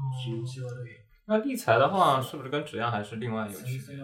[1.28, 3.96] 那立裁的话，是不是跟质量还是另外有区别？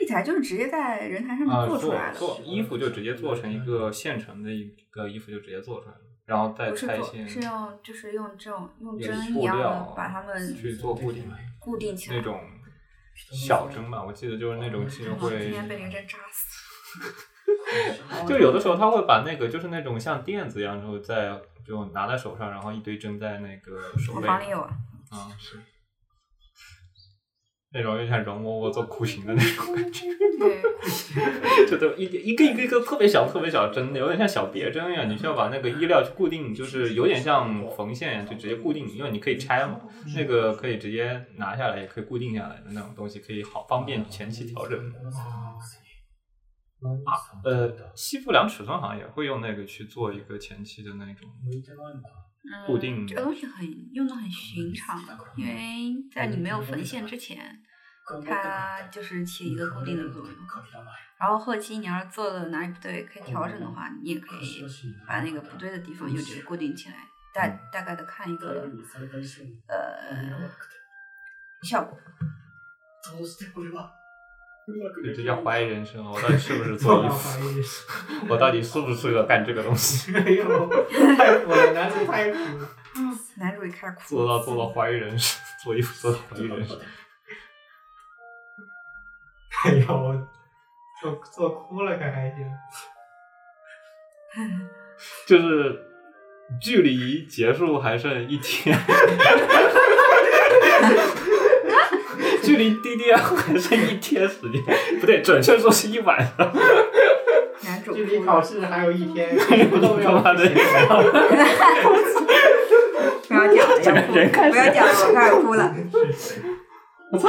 [0.00, 11.30] 立裁就是直接在人台上啊，面做出来的，做衣服就直接做成一个现成的一个衣服就直接做出来了，然后再不是做，拆线是用就是用这种用针一样的把它们去做固定，
[11.60, 12.16] 固定起来。
[12.16, 12.40] 那种
[13.14, 18.26] 小针吧，我记得就是那种其实哇会今天被那个针扎死。
[18.26, 24.70] 就有的时候他会把那个就是那种像垫子一样，然后再就拿在手上，然后一堆针在那个手我背上房里有啊，
[25.10, 25.60] 啊，是
[27.74, 30.06] 那种有点像容嬷嬷做裤型的那种感觉，
[30.38, 39.80] 对， 就都一一个一个一个特别小特别小的针，有点像小别针一样，你需要把那个衣料去固定，就是有点像缝线，就直接固定，因为你可以拆嘛，
[40.16, 44.78] 那个可以直接拿下来，也可以固定下来的那种东西，可以好方便前期调整。
[47.44, 51.62] 呃，西服量尺寸好像也会用那个去做一个前期的那种嗯
[52.66, 55.00] 固定这个东西很用的很寻常，
[55.36, 57.62] 因为在你没有缝线之前，
[58.26, 60.36] 它就是起一个固定的作用。
[61.18, 64.64] 然后后期你要是做的哪里不对，可以调整的话，你也可以
[65.06, 66.96] 把那个不对的地方又直接固定起来，
[67.32, 68.68] 大大概的看一个
[69.68, 70.50] 呃
[71.62, 71.96] 效果。
[74.66, 77.38] 就でき直接怀疑人生了，我到底是不是做衣服？
[78.30, 80.12] 我到底适不适合干这个东西？
[80.16, 80.68] 哎呦，
[81.16, 82.68] 太苦了，男主太苦了。
[83.36, 86.78] 男主一开始哭，做到做到怀疑人生，做衣服做到怀疑人生。
[89.64, 90.28] 哎呦，我
[91.00, 92.46] 做做哭了可还行。
[95.26, 95.78] 就是
[96.60, 98.78] 距离结束还剩一天，
[102.44, 104.62] 距离 DDL 还剩一天时间，
[105.00, 106.52] 不对，准确说是一晚上。
[107.94, 110.44] 距离，考试还有一天，什么都没有他的
[113.28, 114.26] 不要讲了，不要
[114.70, 115.74] 讲了，我开始哭了。
[117.12, 117.28] 我操！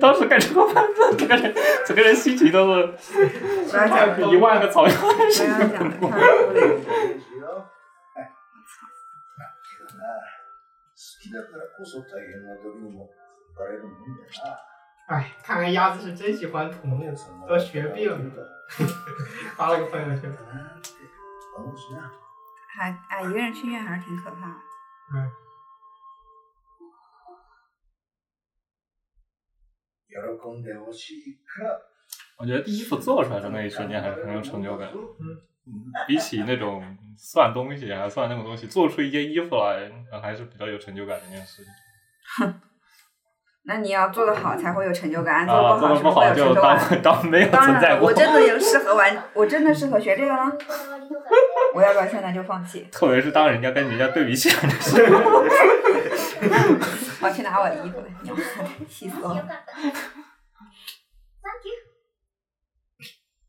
[0.00, 0.72] 当时感觉我
[1.18, 1.54] 整个人
[1.84, 2.88] 整个人心情都是
[4.30, 5.28] 一万个草原不要
[5.68, 5.94] 讲了，
[13.55, 14.23] 开始哭了。
[14.23, 14.47] ですよ。
[14.47, 14.55] はい。
[14.65, 15.09] けどな、好きだからこそ大変な時にも浮かれるもんだな。
[15.09, 17.03] 哎，看来鸭子是真喜欢土木，
[17.47, 18.19] 都学病了。
[19.55, 20.29] 发了个朋友圈。
[20.29, 20.89] なんて
[21.57, 22.11] 思うしな。
[22.75, 24.55] 还哎，一个人去医院还是挺可怕的。
[25.11, 25.31] 嗯，
[30.07, 31.81] 喜んでほしいから。
[32.37, 34.89] 我觉得衣服做出来的那一瞬间还是很有成就感。
[34.93, 34.95] 嗯
[35.65, 36.83] 嗯，比起那种
[37.17, 41.73] 算东西啊、算那种东西，做出一件衣服来，呃还是比较有成就感的一件事情。
[43.66, 47.02] 那你要做的好才会有成就感，做啊，不做好是不会有成就的不好就当感。
[47.02, 48.12] 当没有当然了，存在过我。
[48.12, 50.52] 真的有 适合玩，我真的适合学这个吗？
[51.74, 52.86] 我要不要现在就放弃？
[52.92, 55.44] 特别是当人家跟人家对比起来的时候，
[57.22, 58.36] 我去拿我的衣服来，娘
[58.86, 59.48] 气死我了！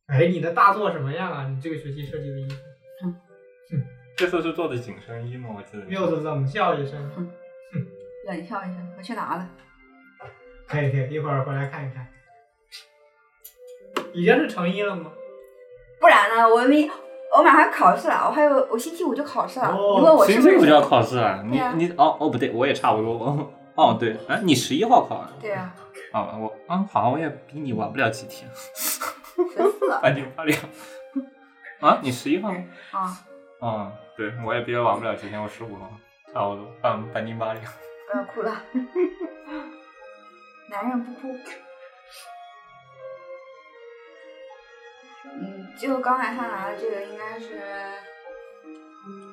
[0.07, 1.47] 哎，你的大作什么样啊？
[1.49, 2.55] 你这个学期设计的衣服，
[4.15, 5.49] 这次是做的紧身衣吗？
[5.57, 5.85] 我记得。
[5.87, 7.11] 柚子冷笑一声。
[8.27, 9.49] 冷笑一声，我去拿了。
[10.67, 12.07] 可以可以，一会儿回来看一看。
[14.13, 15.11] 已经是成衣了吗？
[15.99, 16.47] 不然呢？
[16.47, 16.89] 我明
[17.37, 19.67] 我马上考试了，我还有我星期五就考试了。
[19.67, 20.49] 哦你问我是不是？
[20.49, 21.43] 星期五就要考试了？
[21.43, 23.51] 你你哦哦不对，我也差不多。
[23.75, 25.29] 哦对，哎，你十一号考啊？
[25.41, 25.75] 对啊，
[26.13, 28.49] 哦，我啊好像我也比你晚不了几天。
[28.55, 28.99] 十
[29.79, 30.57] 四了 半斤八两。
[31.81, 32.57] 啊，你十一号吗？
[32.91, 33.17] 啊！
[33.61, 35.91] 嗯，对，我也比较晚不了几天，我十五号，
[36.33, 37.63] 差不多半半斤八两。
[38.11, 38.53] 不要哭了，
[40.69, 41.35] 男人不哭。
[45.37, 47.59] 嗯，就刚才他拿的这个应该是，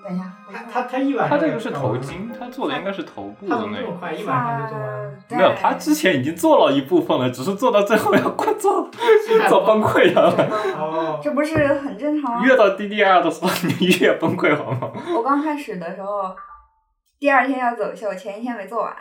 [0.03, 3.83] 等一下，我他看他他一晚上他这个是头巾，他做的应该是头部他的那个。
[3.83, 4.13] 怎么这么快？
[4.13, 5.13] 一晚上就做完了。
[5.31, 8.91] 没有，他之前已经做了一部分了，只是做到最后要快做
[9.49, 10.31] 做崩溃了。
[10.77, 12.45] 哦，这不是很正常吗？
[12.45, 14.93] 越到 DDR 的时候，你越崩溃，好吗？
[15.17, 16.35] 我刚开始的时候，
[17.21, 18.95] 第二天要走秀，前一天没做完，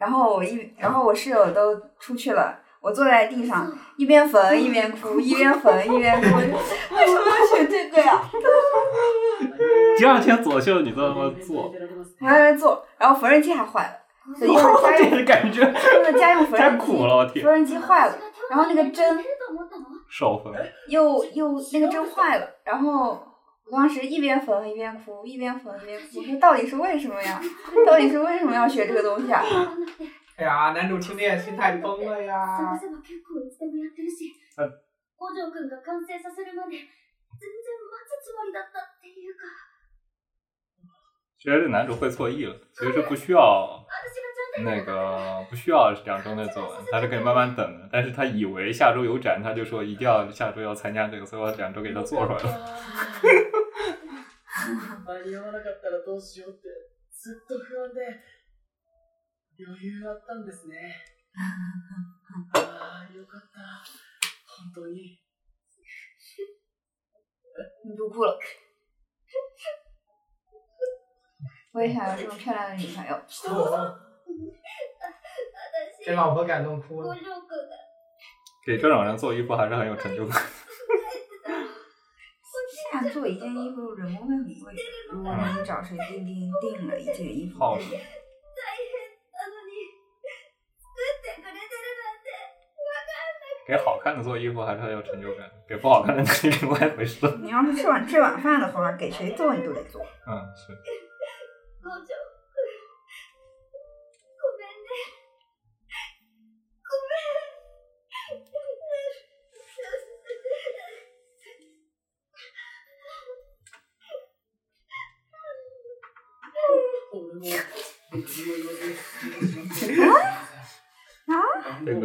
[0.00, 6.26] 然后我一，然后我室友都出去了，我坐在地上一边缝一边哭，一边缝一边哭，
[6.96, 8.22] 为什么要选这个呀？
[9.98, 11.30] 第二天左秀，你知道吗？
[11.46, 11.70] 做，
[12.20, 17.44] 我还在做，然后缝纫机还坏了，就因为我这家用是感觉用的家用缝 太纫苦了，我机，天！
[17.44, 19.18] 缝纫机坏了，然后那个针
[20.08, 20.52] 少缝，
[20.88, 23.20] 又又那个针坏了，然后
[23.71, 27.41] 我当时一边缝一边哭，一边缝一边哭， 说到底是为什么呀？
[27.85, 29.43] 到底是为什么要学这个东西啊？
[30.37, 32.77] 哎呀，男主听恋心态崩了探呀！
[32.77, 34.69] せば結構いつでもやってるしはい
[35.17, 39.47] 五条くんが完成させるまで全然待つつもりだったっていうか
[41.39, 43.39] 觉得这男主会错意了，其实是不需要
[43.87, 47.87] 私がちゃんと那个不需要两周内做完，他是可以慢慢等的。
[47.91, 52.75] 但是他以为下周有展，他就说一定要下周要参加这个，所以我两周给他做出来了。
[55.06, 56.68] 間に合わなかったらどうしようって
[57.10, 58.20] ずっと不安で
[59.58, 61.04] 余裕あったんですね
[62.54, 63.84] ああよかった
[64.46, 65.20] 本当に
[67.84, 68.38] 你都哭了。
[71.72, 73.20] 我也想有这么漂亮的女朋友。
[76.04, 77.14] 给老婆感动哭了。
[78.64, 80.42] 给这种人做衣服还是很有成就感。
[82.91, 84.73] 现在做一件衣服人工会很贵，
[85.11, 87.99] 如果你找谁订订订了一件衣服，耗时大変
[89.31, 89.71] なのに
[90.79, 92.27] 作ってくれてるなんて
[93.67, 97.27] 给好看的做衣服还是很有成就感，给不好看的 那是另外一回事。
[97.41, 100.01] 你要是吃晚吃晚饭的话，给谁做你都得做。
[100.27, 100.71] 嗯，是。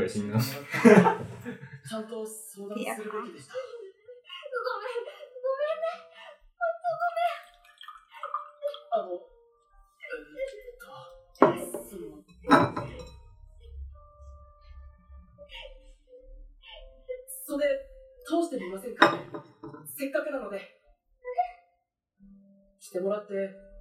[0.08, 0.76] 最恶心的。
[1.88, 3.54] ちゃんと相談するべきでした。
[3.56, 5.10] ごめん
[5.42, 5.98] ごめんね
[8.92, 9.10] あの
[11.54, 12.24] えっとその
[17.48, 17.66] 袖
[18.26, 19.14] 通してみませんか
[19.86, 20.62] せっかくなので
[22.80, 23.34] してもらって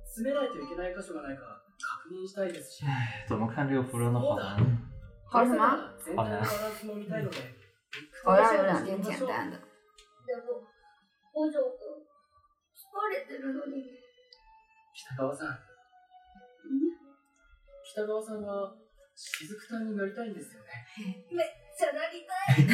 [0.04, 2.84] 詰めないといけない箇所がないか確認したいですし。
[3.28, 4.36] 怎么看这个服装的好
[5.33, 5.33] 难？
[5.33, 5.93] 好什么？
[6.05, 7.37] 全体のバランスも見たいので
[8.25, 9.57] 我要有两件简单的。
[10.25, 10.65] でも
[11.33, 12.01] 五条くん
[12.75, 12.81] 疲
[13.13, 13.85] れてるのに
[14.93, 15.59] 北川さん
[17.83, 18.75] 北川さんは
[19.15, 20.85] 雫隊になりたいんですよね
[21.77, 22.65] じゃなりたい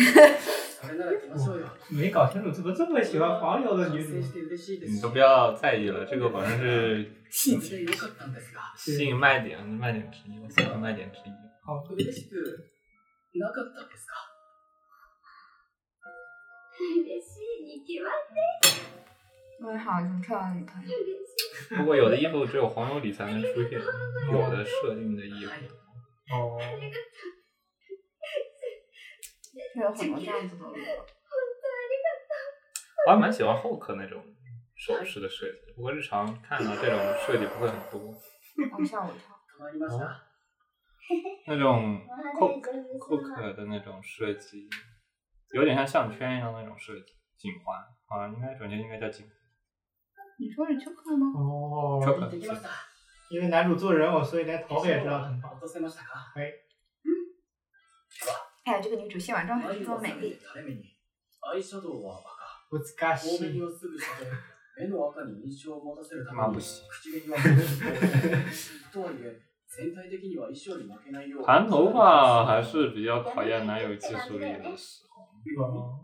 [0.81, 4.33] それなら行きましょうよ没搞清楚怎么这么喜欢黄油的女主完成し。
[4.33, 11.23] て嬉しいです你し都不要在意了，这个反正是それでよかったんですが吸引卖点，卖点之一，我算是卖点之一。
[11.65, 12.35] 好，嬉しく
[13.35, 14.13] なかったですか
[16.77, 18.35] 嬉しいに決まって
[19.61, 20.87] 我也好有这么漂亮的女朋 友。
[20.87, 21.33] 嬉し
[21.71, 23.79] い不过有的衣服只有黄油里才能出现，
[24.31, 25.51] 有的设定的衣服。
[26.31, 26.59] 哦，
[29.73, 30.75] 会有很多这样子的路。
[33.07, 34.23] 我还蛮喜欢后壳那种
[34.75, 38.11] 首饰的设计，不过日常看到这种设计不会很多。
[38.11, 39.39] 哦，吓我一跳。
[41.09, 42.01] 止 まりました那种
[42.33, 44.67] お扣肌上手扣壳的那种设计，
[45.53, 47.77] 有点像项圈一样那种设计，颈环
[48.07, 49.33] 啊，应该准确应该叫颈环。
[50.37, 51.27] 你说是秋克吗？
[51.37, 52.69] 哦，这できました
[53.29, 55.51] 因为男主做人偶，所以连头发也知道很棒。
[55.53, 56.33] 落とせましたか
[58.65, 60.37] 哎呀，这个女主卸完妆还眉是这么美丽。
[60.39, 60.97] 垂れ目に
[61.41, 62.27] アイシャドウは赤
[62.71, 63.61] 難し大紅い。
[63.61, 64.09] をすぐして
[64.77, 67.43] 目の赤に印象を持たせるために眩しい口紅は
[68.91, 69.39] とはいえ
[69.69, 75.63] 全体的には衣装に負けないよう盘头发还是比较考验男友技术力的时候。
[75.63, 75.99] 哦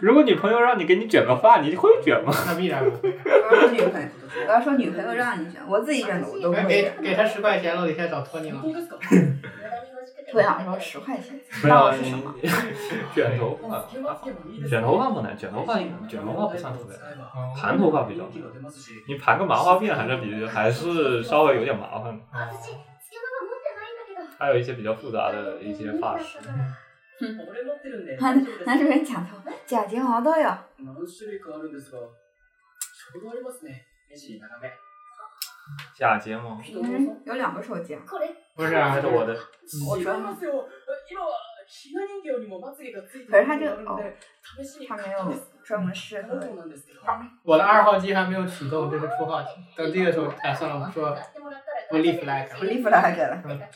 [0.00, 2.32] 如果女朋友让你给你卷个发，你会卷吗？
[2.46, 3.12] 那必然不会。
[3.18, 4.08] 我要说女朋友，
[4.46, 7.02] 我要说女朋友让你选，我自己选的我都不会给选。
[7.02, 8.62] 给他十块钱了，我得先找托尼了
[10.26, 10.26] 本。
[10.26, 12.34] 当ですか無駄に欲しくて 我想说十块钱，没有是什么？
[12.42, 12.48] 你
[13.14, 13.86] 卷头发，
[14.68, 15.78] 卷头发不难，卷头发
[16.08, 17.06] 卷头发不算特别难，
[17.56, 18.32] 盘头发比较难。
[19.06, 22.20] 你盘个麻花辫还是比还是稍微有点麻烦的，
[22.50, 26.38] 私つけまが持ってないんだけど还有一些比较复杂的一些发饰。
[27.22, 30.48] 俺持ってるんで男大丈夫です男主人讲头，假睫毛都有。
[35.96, 39.34] 假睫毛，男人有两个手机啊，これ不是啊还是我的。
[39.88, 40.68] 我说違いますよ
[41.10, 41.30] 今は
[41.66, 47.00] ひな人形にもまつげがついて可是它这るのがあるんで試しに它没有買ったんです专门适合そうなんですけど
[47.44, 49.50] 我的二号机还没有启动，这是初号机。
[49.76, 52.48] 等这个时候，哎，算了，我们说買ってもらったら不立 flag。
[52.58, 53.40] 不立 flag 了。
[53.42, 53.70] て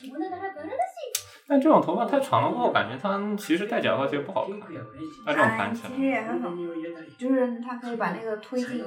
[1.51, 4.53] 但这种头发太长的话，我感觉它其实戴假发其实不好看。
[4.53, 8.85] ピンクやオレンジ它这种哎，盘起来，其实也很好，に入れたり就是它可以把那个推进，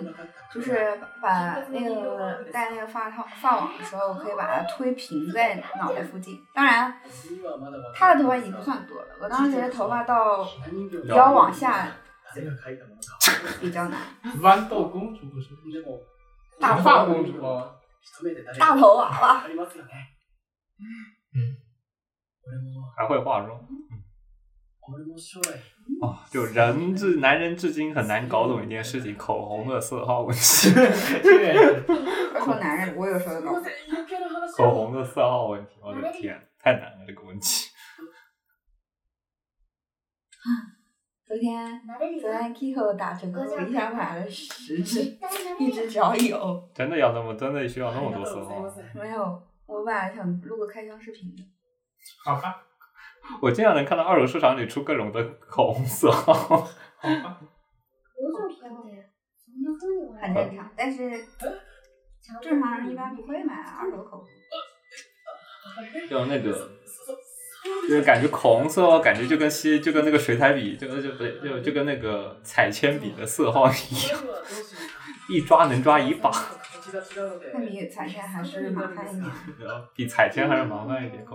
[0.53, 6.37] 就是把那个戴那个发套发网的时候，可以把它推平在脑袋附近。
[6.53, 11.87] 当然，次はまだまだ他的头发已经不算多了，我当时头发到ひな人形腰往下
[12.35, 13.17] 誰が描いたものか
[13.61, 13.97] 比较难。
[14.41, 15.55] 豌豆公主不是？
[15.71, 15.99] でも
[16.59, 17.75] 大发公主啊。
[18.01, 19.91] 一目で誰大头娃娃ありますよね
[20.79, 21.62] 嗯俺も
[22.95, 23.59] 还会化妆。
[24.81, 25.59] 俺も将来
[26.01, 30.41] 哦，就人至男人至今很难搞懂一件事情，口红的色号问题。
[30.41, 30.73] 确
[31.53, 31.83] 实，
[32.33, 33.69] 我说男人，我有时候搞すいま。
[33.69, 37.67] せん余計な話を口红的色号问题，我的天，太难了这个问题。
[41.27, 46.67] 昨天慣れるよ昨天 Kiko 打折扣，我一下买了十支，絶対慣れる一支只要有。
[46.73, 48.69] 真的要那么，真的需要那あ么多色りがとうございま号？
[48.71, 51.43] す没有，我本来想录个开箱视频的。
[52.25, 52.63] 好吧，
[53.41, 56.33] 我经常能看到二手市场里出各种的口红色号。
[56.33, 57.39] 好吧。
[58.15, 59.09] 工場って
[59.39, 61.09] そんな風に很正常，但是
[62.21, 64.27] ちゃんと正常人一般不会买二手口红。
[66.09, 66.69] 就那个，
[67.87, 74.19] 就是感觉口红色号，感觉就跟吸，就跟那个水彩笔，就就不对，就就跟那个彩铅笔的色号一样，
[75.29, 76.29] 一抓能抓一把，
[77.53, 79.31] 那比彩线还是麻烦一点。
[79.59, 81.25] 然 后比彩铅还是麻烦一点。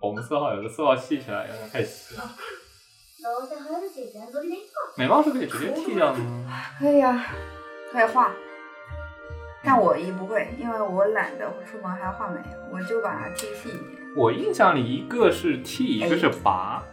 [0.00, 2.22] 口红色号有的色号细起来有点太细了，
[3.22, 6.46] どうせ入るし全取りでいっか眉毛是可以直接剃掉的吗？
[6.78, 7.24] 可以啊，
[7.90, 8.32] 可以画。
[9.62, 12.38] 但我一不会，因为我懒得出门还画眉，
[12.70, 14.02] 我就把它剃细一点。
[14.14, 16.84] 我印象里一个是剃，一个是拔。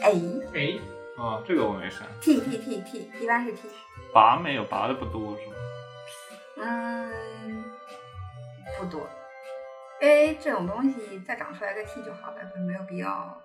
[0.00, 0.14] 哎，
[0.54, 0.78] 哎，
[1.18, 3.68] 啊、这个我没删，剃剃剃剃，一般是剃。
[4.14, 5.54] 拔没有，拔的不多是吗？
[6.62, 7.64] 嗯，
[8.78, 9.06] 不多。
[10.03, 13.41] 因为这种东西再长出来个 T 就好了，就没有必要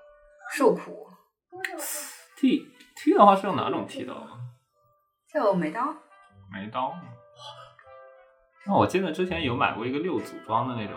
[0.51, 1.07] 受苦。
[2.37, 4.31] 剃剃的话是用哪种剃刀啊？
[5.33, 5.95] 就眉刀，
[6.53, 6.93] 眉刀。
[8.67, 10.97] 那我记得之前有买过一个六组装的那种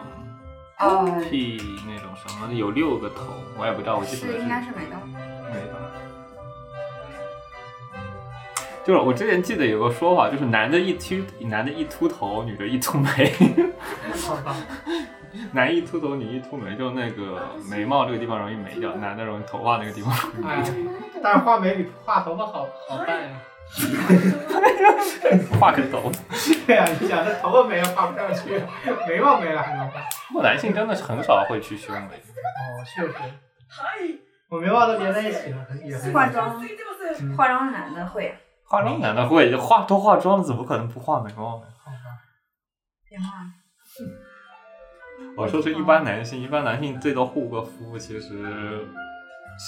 [0.79, 1.57] 呃，剃
[1.87, 4.97] 那种什么，有六个头，我也不知道，我记得是应该是眉刀。
[5.05, 5.77] 眉刀。
[8.83, 13.31] 就是我之前记得有个说法，就是男的一秃，男的一秃头，女的一秃眉。
[15.30, 23.40] 好 吧，男一秃头，女一秃眉，就那个眉毛这个地方容易没掉，男的容易头发那个地方容易哎没掉。，但是画眉比画头发好好办呀。
[25.58, 26.12] 画个头。
[26.66, 28.62] 对呀、你想这头发没了画不上去，
[29.08, 30.00] 眉毛没了还能画？
[30.28, 31.98] 不过男性真的是很少会去修眉。
[31.98, 41.66] 哦，确实，はい我眉毛都连在一起了，很也很化妆ついてます嗯化妆的男的会啊，化妆男的会化都化妆了，怎么可能不画眉毛呢？
[41.84, 41.96] 好吧。
[43.08, 43.24] 别画。
[45.36, 48.86] 我说是一般男性，一般男性最多护个肤，其实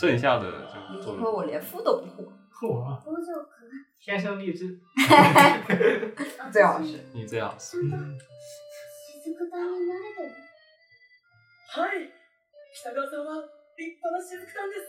[0.00, 2.06] 剩下的就你做说我连肤都不
[2.50, 3.48] 护，我工場く
[4.00, 4.78] 天生丽质，
[6.48, 6.98] ん最好是。
[7.12, 7.76] 你这样子。
[7.78, 7.96] ちゃんと
[9.24, 10.30] 雫炭に慣れてる
[11.68, 12.08] はい
[12.72, 13.44] 北川さんは
[13.76, 14.88] 立派な雫炭です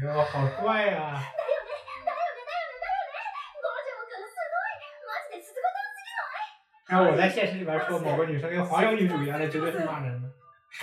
[0.00, 1.59] 你哟，好怪呀、だ
[6.91, 10.27] 然后我在现实里边说某个女生跟黄油女主一样，那绝对是骂人的。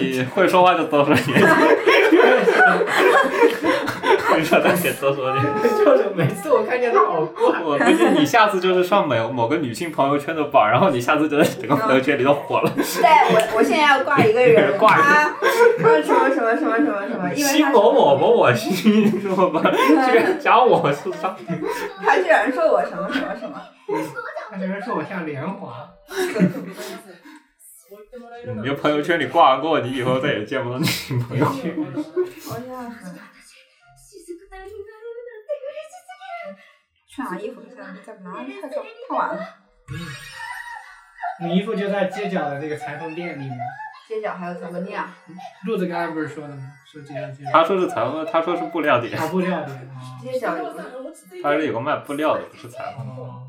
[0.00, 1.40] 你会说话就多说点，
[4.31, 5.43] 会说的也多说点。
[5.63, 12.71] 就是每次我看见她好怪，我估计你下次就是上某某个女性朋友圈的榜，然后你下次就在整个朋友圈里都火了。
[12.75, 15.33] 对我，我现在要挂一个人， 挂一个他
[15.81, 21.35] 他什么什么什么什么什么，因为新他某某某某新什么吧，这 个讲我是上。
[22.03, 23.61] 他居然说我什么什么什么，
[24.49, 25.89] 她居然说我像莲花。
[27.89, 31.45] そう言ってもらえる你的朋友圈里挂过，你以后再也见不到女性朋友。
[34.51, 34.51] 好像是。
[34.51, 39.39] 雫炭になれるなんて嬉しす穿上衣服再再不拿，太太太晚了。
[41.39, 43.57] 你衣服就在街角的这个裁缝店里面。
[44.07, 45.01] 街角还有草根店，
[45.65, 46.73] 路子刚才不是说的吗？
[46.85, 47.53] 说这样这样。
[47.53, 50.19] 他说是裁缝，他说是布料店，啊，布料店啊。
[50.21, 50.83] 街角有个
[51.43, 53.07] 他是有个卖布料的，不是裁缝。
[53.17, 53.47] 哦。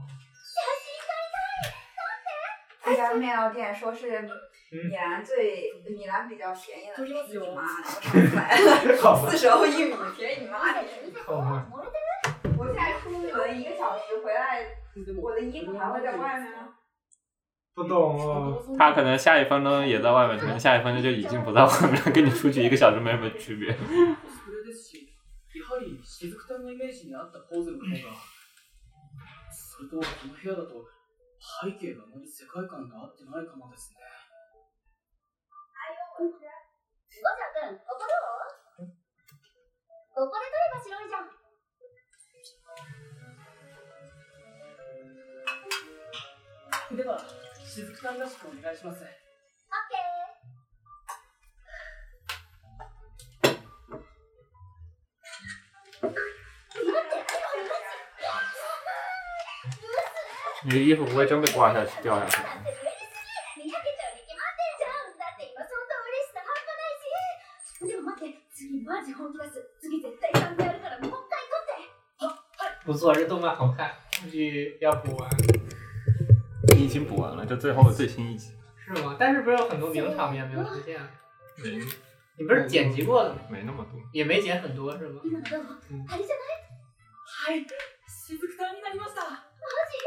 [2.84, 4.28] 这家面料店说是
[4.72, 7.88] 米兰最米兰比较便宜的，便宜你妈的！
[7.88, 10.84] 我 上次买了四十欧一米，便宜你妈的！
[11.24, 11.66] 好吗？
[12.58, 14.66] 我现在出门一个小时回来，
[15.20, 16.68] 我的衣服还会在外面吗？
[17.74, 18.62] 不懂哦。
[18.76, 23.72] 他可能下一分钟也在外面，可能下一分钟就已经不在外面了，跟你出去一个小时没什么区别。
[23.72, 23.78] そ
[24.50, 25.08] れですし、
[25.54, 27.88] やはり雫さんのイメージに合ったポーズの方が。
[29.50, 30.84] それと、この部屋だと
[31.38, 34.01] 背景があまり世界観が合ってないかもですね。
[37.23, 38.93] ャ君、ここどう
[40.15, 41.31] ここで撮れば白いじゃん。
[46.97, 47.17] では、
[47.65, 49.01] 雫さんらしくお願いします。
[49.01, 49.23] オッケー。
[60.65, 62.82] 你的衣服不会真被刮下去掉下去？
[68.84, 71.38] マジ本気出す次絶対ちゃんとやるからもう一回
[72.18, 72.42] 撮って
[72.84, 75.30] 不错，这动漫好看，估计要补完。
[76.76, 78.52] 已经补完了，就最后最新一集。
[78.84, 79.16] 是吗？
[79.18, 80.98] 但是不是有很多名场面没有出现？
[81.62, 81.78] 没
[82.38, 83.40] 你不是剪辑过的吗？
[83.50, 84.00] 没那么多。
[84.12, 85.20] 也没剪很多是吗？
[85.24, 85.60] 今のどう
[86.08, 86.58] あれじゃない
[87.26, 87.66] はい、
[88.08, 89.22] 雫さんになりました。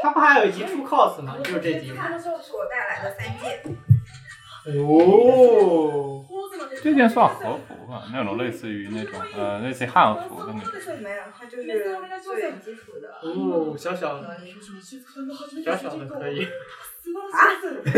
[0.02, 1.38] 他不还有一集出 cos 吗？
[1.38, 1.92] 就是这集。
[1.94, 3.62] 他是我带来的三件，
[4.84, 6.24] 哦，
[6.82, 10.72] 这件算和服吧，那种类似于那种呃类似于汉服的那种。
[11.02, 11.64] 没有，它就是
[12.22, 13.08] 最基础的。
[13.22, 16.46] 哦，小小的，雫さんが初めて小小的可以。
[17.02, 17.94] 素晴らしいです。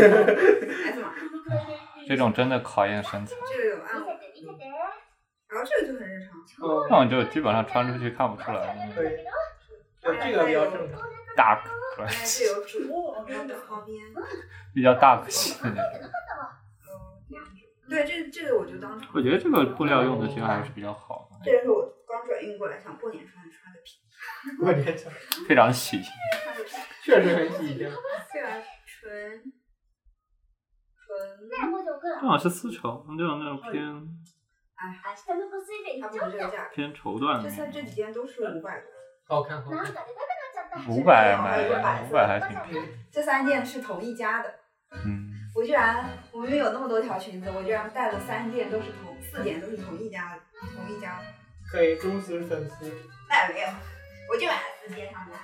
[0.93, 1.13] S 码，
[2.07, 4.65] 这种真的考验身材，这个有暗网，見せて見せて
[5.47, 6.67] 然后这个就很日常。
[6.67, 8.91] 哦那种就基本上穿出去看不出来。
[8.95, 9.09] 可以，
[10.01, 10.99] 就这个比较正常。
[11.35, 11.61] 大
[11.97, 13.97] 但是有主播，然后的旁边，
[14.73, 16.09] 比较大个系 的那种。
[17.89, 24.01] 对，这这个我就当场，我觉得这个布料用的其实还是比较好的，这个是我刚转运过来，想过年穿穿个皮，
[24.57, 25.13] 过年穿，
[25.47, 26.11] 非常 喜庆。
[26.43, 27.89] 穿个皮，确实很喜庆。
[28.33, 29.43] 对啊，纯
[30.97, 31.13] 纯，
[31.47, 33.71] ねえ五条君这种是丝绸，这种那种偏
[34.75, 36.75] 明日のコスイベ差不にちょっと多这个价格。
[36.75, 37.71] 偏绸缎这三的。
[37.71, 38.87] 这几件都是五百多，
[39.27, 39.77] 好看好看。
[39.77, 42.87] なんかでかくなっちゃった五百买五百还挺便宜。
[43.11, 44.53] 这三件是同一家的。
[44.91, 50.40] 嗯， 我居然，我明明有那么多条裙子，我居然带了三件都是同四件都是同一家的，
[50.74, 51.24] 同一家的。
[51.70, 52.92] 可以忠实粉丝。
[53.28, 53.68] 那也没有，
[54.32, 55.38] 我就买了四件他们家。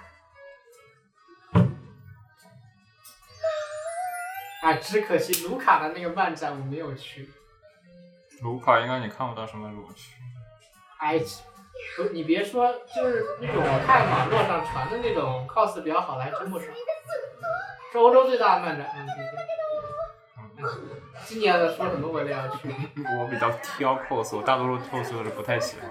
[4.68, 7.30] 哎，只可惜卢卡的那个漫展我没有去。
[8.42, 10.14] 卢卡应该你看不到什么裸去。
[10.98, 11.18] 哎，
[11.96, 16.66] 不，你别说，就是那种我看网络上传的那种 cos 比较好的还真不少。
[17.92, 19.06] 是欧洲最大的漫展，嗯，
[21.25, 22.69] 今年的说什么我也要去。
[23.19, 25.89] 我比较挑 cos，我大多数 cos 我是不太喜欢，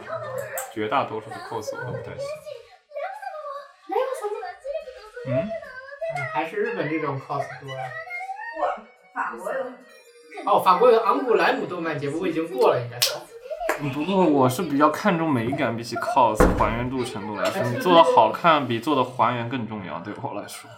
[0.73, 2.31] 绝大多数的 cos 我都不太喜欢。
[3.91, 5.51] ライブさんはチルとそういう嗯，
[6.17, 7.91] 嗯，还是日本这种 cos 多呀。
[8.59, 8.63] 我
[9.13, 9.59] 法国有，
[10.47, 12.99] 哦，法国有昂古莱姆动漫节，不过已经过了，应该
[13.79, 13.89] 是。
[13.95, 19.99] 不过我是比较看重美感，比起 cos 还原度程度来说，你做的好看比做的还原更重要。
[20.01, 20.71] 对我来说，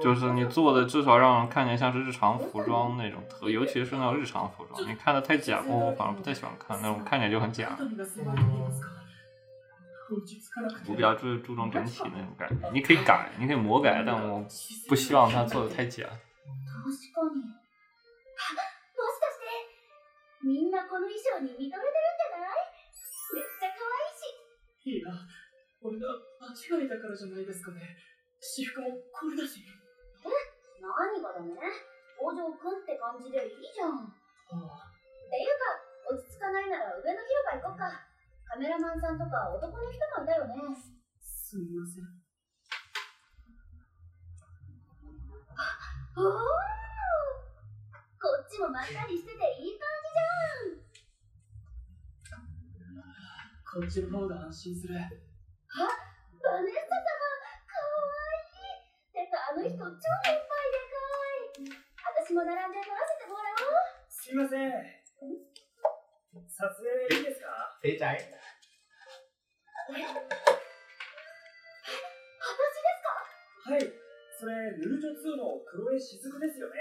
[0.00, 7.76] 就是你做的至少让人看起来像是日常服装那种特，尤其是那种日常服装，你看的太假，我我反而不太喜欢看那种看起来就很假。
[7.78, 8.88] 何が迫っていますか
[10.08, 14.46] 落ち着かなくて我比较注注重整体那种感觉，你可以改，你可以魔改，但我
[14.88, 16.04] 不希望它做的太假。
[16.06, 17.42] 確かに
[18.38, 18.54] あ
[18.94, 19.50] もしかして
[20.46, 22.19] みんなこの衣装に認めてるん
[24.85, 25.13] いいな。
[25.81, 26.09] 俺が
[26.41, 26.49] 間
[26.81, 27.97] 違えたからじゃないですかね。
[28.41, 29.61] 私服もこれだし。
[30.81, 31.53] 何がだね
[32.17, 33.93] 五条くんって感じでいいじゃん。
[33.93, 34.93] あっ
[35.29, 35.77] ていうか
[36.09, 38.09] 落ち着かないなら上の広場行こっか。
[38.49, 40.75] カメラマンさんとか男の人もいたよね。
[41.21, 42.03] すみません。
[46.17, 46.33] おお
[48.19, 50.70] こっちもまったりしてていい感じじゃ
[53.71, 54.95] こっちの方が安心する。
[54.95, 57.07] バネッサ様
[57.63, 60.99] かわいいてかあの人超いっぱいでか
[61.63, 61.71] い
[62.27, 64.11] 私も並んで撮らせてもらおう。
[64.11, 64.71] すいません。
[66.51, 67.79] 撮影いいですか？
[67.81, 68.03] 肥宅。
[68.03, 68.19] はい
[70.03, 70.03] 私
[72.75, 73.95] ですか？
[74.41, 76.75] それルージュ2のクロエ雫ですよね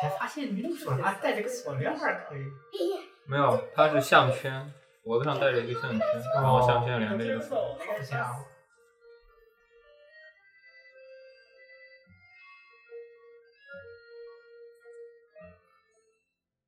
[0.00, 2.40] 才发现你那个手上戴着个锁链儿可以。
[2.40, 4.72] いいえ没有，它是项圈，
[5.02, 6.00] 脖子上戴着一个项圈，
[6.34, 7.56] 然后项圈连着一个锁。
[7.78, 8.44] 好家伙！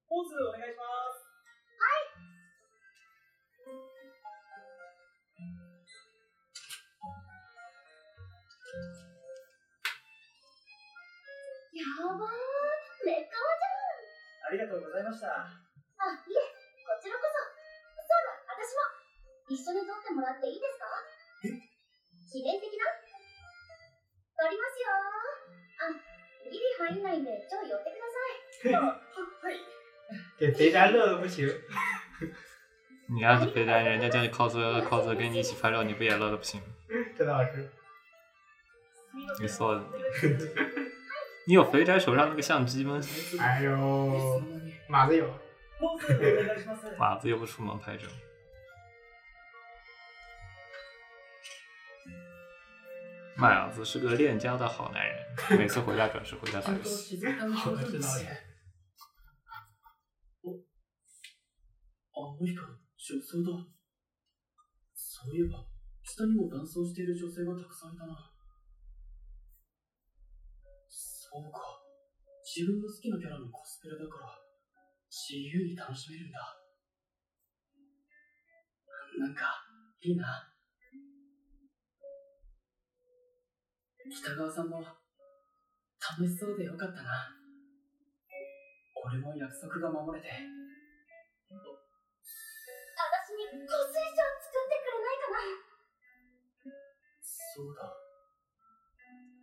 [0.08, 0.82] ポーズお願いしま
[1.12, 1.18] す
[11.74, 11.84] や
[12.18, 12.26] ば
[13.03, 16.39] ー劣化はじゃんありがとうございましたあ、いえ、
[16.83, 17.35] こちらこそ。
[18.03, 19.55] そうだ、私も。
[19.55, 20.87] 一緒に撮ってもらっていいですか？
[22.31, 22.83] 記念的な？
[24.35, 24.87] 撮りますよ
[25.79, 25.95] あ、
[26.51, 28.19] ギリ入んないんで、ちょい寄ってくださ
[28.71, 28.75] い。
[28.75, 29.55] あはい
[30.37, 31.47] 给肥宅乐的不行。
[33.09, 34.51] 你要是肥宅，人家叫你 cos
[34.87, 36.67] cos 跟你一起拍照，你不也乐的不行吗？
[37.17, 37.69] 这倒是。
[39.41, 39.81] 你说的，
[41.46, 43.00] 你有肥宅手上那个相机吗？
[43.38, 44.42] 哎呦，
[44.88, 45.26] 马子有。
[45.80, 48.06] ポーズお願 いします马子又不出门拍照。
[53.36, 57.16] 麦儿子是个恋家的好男人，每次回家准时回家打游戏。
[57.54, 58.36] 好的指导员。
[62.10, 62.60] あの人
[62.96, 63.64] 女装だ
[64.92, 65.64] そういえば
[66.02, 68.12] 下にも男装している女性がたくさんいたな
[71.33, 71.81] そうか。
[72.45, 74.37] 自分の好きなキャラのコスプレだから
[75.09, 76.37] 自由に楽しめるんだ。
[79.17, 79.65] なんか
[80.05, 80.53] いいな。
[84.13, 84.93] 北川さんも楽
[86.21, 87.33] しそうでよかったな。
[88.93, 90.29] 俺も約束が守れて。
[90.29, 90.37] 私
[93.33, 95.49] に香水賞作ってくれないかな？
[97.25, 97.89] そうだ。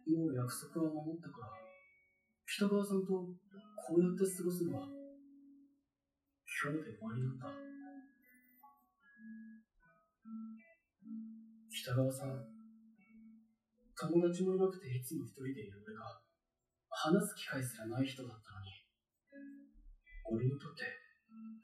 [0.07, 1.51] もう約束は守ったから、
[2.61, 4.85] 北川さんとこうやって過ごすのは、
[6.45, 7.49] 今日で終わりなんだ。
[11.73, 12.37] 北川さん、
[13.97, 16.21] 友達もいなくていつも一人でいる俺が、
[16.93, 20.85] 話す機会すらない人だったのに、俺にとって、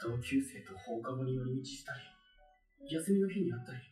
[0.00, 3.84] 同級生と放課後に寄り道したり、休みの日に会ったり、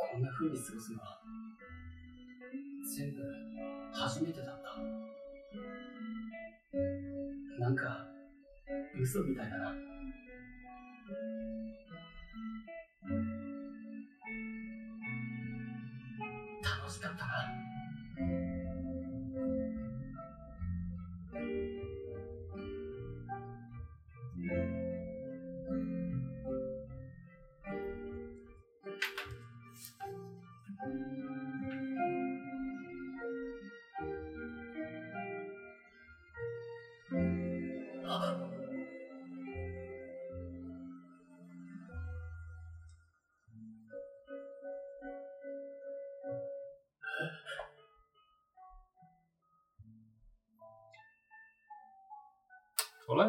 [0.00, 1.20] こんな風に過ごすのは、
[2.96, 3.20] 全部
[3.92, 4.63] 初めてだ
[7.64, 8.04] なんか、
[8.94, 9.93] 嘘みたいだな。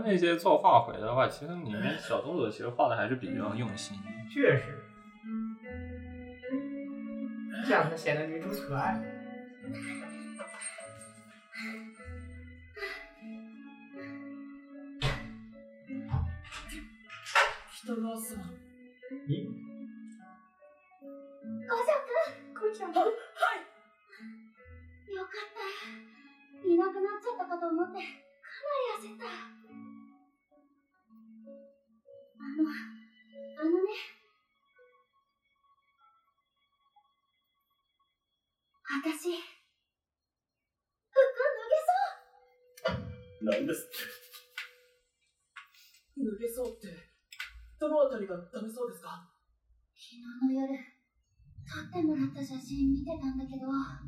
[0.05, 3.97] 那些做画回的话，其实里面小动作其实画的还是比较用心。
[4.33, 4.63] 确实，
[7.67, 9.01] 这样才显得女主可爱。
[17.83, 18.39] 北川さん。
[19.27, 19.49] 咦，
[21.67, 22.09] 五条くん
[22.55, 23.05] 五条くんはい
[25.13, 25.59] よかった
[26.69, 28.07] いなくなっちゃったかと思ってかなり
[29.09, 29.25] 焦った
[33.66, 33.90] あのね。
[39.02, 39.34] 私
[41.10, 41.26] 服脱
[41.74, 41.82] げ
[42.86, 43.02] そう。
[43.50, 43.90] なんです。
[43.90, 43.98] って
[46.22, 46.94] 脱げそうって、
[47.82, 49.26] どのあたりがダメそうですか？
[49.98, 50.70] 昨日の夜
[51.66, 54.06] 撮ってもらった写真見てたんだけどあ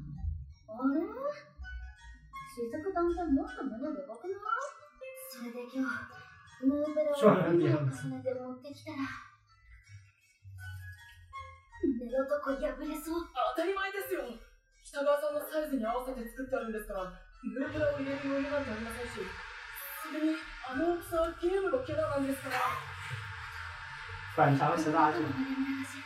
[0.94, 1.02] れ？
[1.02, 4.38] 雫団ってもっと胸でかくない？
[5.34, 5.90] それで今日
[6.70, 7.74] ヌーベラそうを重ね
[8.22, 9.26] て持ってきたら
[11.96, 13.24] 胸のとこ破れそう。
[13.56, 14.28] 当たり前ですよ。
[14.84, 20.36] 北川さんのサイズに合わせて作ってあるんですから、ヌーブラを入れる余裕なんてありませんし、それに、
[20.68, 22.56] あの大きさはゲームのキャラなんですから。
[24.36, 25.20] 反常识大众。
[25.20, 25.34] 胸が
[25.84, 25.98] し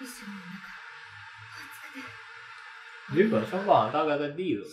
[0.00, 0.70] 後ろの中
[1.60, 3.22] 暑くて。
[3.22, 4.66] 日本声好像大概在 D 左右，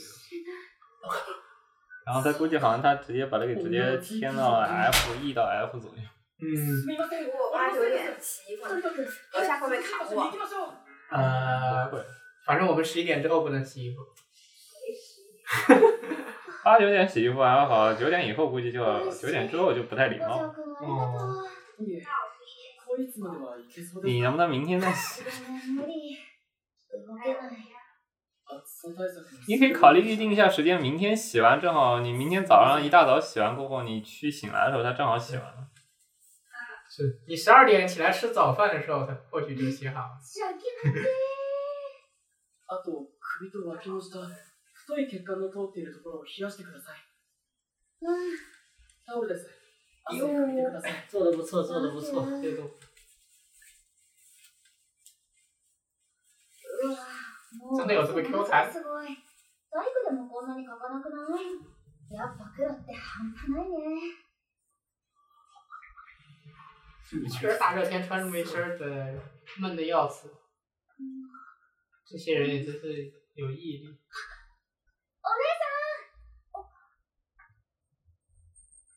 [2.05, 6.01] 然后他估计好像他直接把它给直接添到 F E 到 F 左右。
[6.42, 10.72] 嗯，すみません、我妈就有点奇怪とにかく、楼下会不会卡我行きましょう。
[11.14, 12.04] 呃不，会，
[12.46, 14.02] 反正我们十一点之后不能洗衣服。
[16.64, 20.52] 八九点洗衣服还好，九点以后估计就要九点之后就不太礼五条貌。
[20.52, 21.84] くんありがとう。
[21.84, 22.02] いえ
[22.86, 25.24] こいつまではいけそうです你能不能明天再洗？
[25.24, 26.18] ごめん無理。
[26.92, 27.72] 動けない。
[28.44, 35.68] 暑さ対策の你可以考虑预定一下时间，明天洗完正好，你明天早上一大早洗完过后，你去醒来的时候，它正好洗完了。
[36.97, 37.21] 是。
[37.27, 40.17] 你十二点起来吃早饭的时候，它或許就洗好
[42.69, 44.27] あと首と脇の下
[44.73, 46.97] 太い血管の通っているところを冷やしてください。
[48.01, 48.15] うん。
[49.05, 49.47] タオルです。
[50.05, 51.05] 汗拭いてください。
[51.07, 52.65] 做的不错，做的不错，这个う
[56.89, 56.97] わ
[57.59, 57.75] もう。
[57.77, 59.23] 真的有这么 Q 弹すごい。
[59.69, 61.43] 大工でもこんなに書かなくない？
[62.15, 63.75] やっぱ黒って半端ないね。
[67.28, 69.20] 确实大热天穿这么一身儿的
[69.58, 70.32] 闷的要死。
[72.06, 73.98] 这些人也真是有毅力。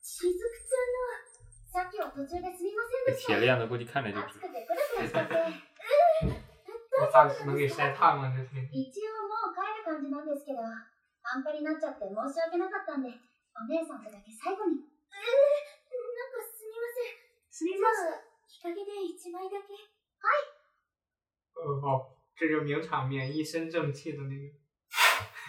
[0.02, 3.36] しずくちゃんの、さっきは途中ですみません这でした。
[3.36, 5.34] 铁链子估计看着就知暑くてクラクラしちゃって。
[6.98, 8.66] 我怕能给晒烫了这天。
[17.60, 17.60] ん。
[17.60, 18.12] すみません。
[18.48, 19.74] 日陰で一枚だけ。
[21.58, 24.52] 哦哦，这就是名场面，一身正气的那个。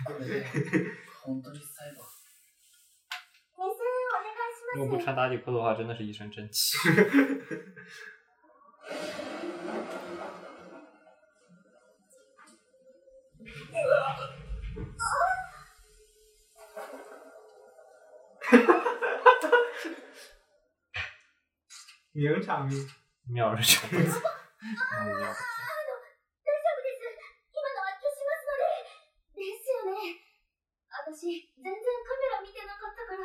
[0.06, 0.46] これで
[1.26, 2.04] 本当に最後
[3.56, 3.68] 先生、お
[4.22, 6.78] 願いし如果不穿打底裤的话，真的是一身正气。
[22.13, 22.77] 名场面。
[23.29, 24.21] 妙是这样子。
[24.21, 25.41] 嗯妙大丈夫
[26.83, 27.01] です。
[27.51, 28.69] 今のは消しますので。
[29.33, 30.21] ですよね。
[30.93, 33.25] 私、全然カメラ見てなかったから。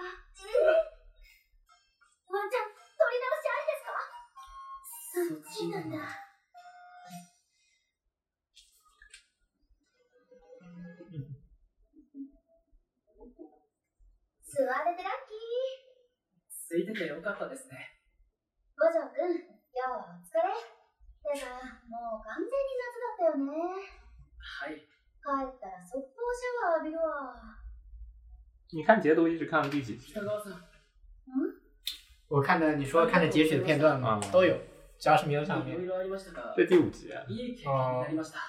[2.32, 3.92] ワンちゃん、撮り直しありですか？
[5.12, 5.98] そっちなんだ。
[14.48, 15.44] 座れてラッキー。
[16.70, 17.97] 空いててよかったですね
[18.88, 20.48] 五条くん、今日はお疲れ。
[20.48, 21.52] てか、
[21.92, 23.52] もう完全に夏だったよね。
[24.40, 24.80] はい
[25.20, 27.36] 帰ったら速攻シャワー浴びるわ。
[28.72, 30.14] 你看截图一直看到第几集？
[30.14, 30.64] 北川さん
[32.30, 34.58] 我看的你说看的截取的片段嘛，嗯都有，
[34.98, 35.76] 只要是名场面？
[35.76, 37.26] いろいろありましたが这第五集啊？
[37.28, 38.40] いい経験になりました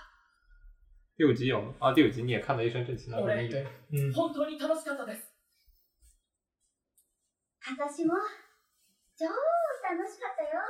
[1.17, 1.75] 第五集有吗？
[1.81, 5.35] 啊，第五集你也看得一身正气，那说明对，嗯，本当に楽しかったです
[7.77, 8.15] 私も、
[9.19, 9.27] 超
[9.89, 10.61] 楽しかったよ。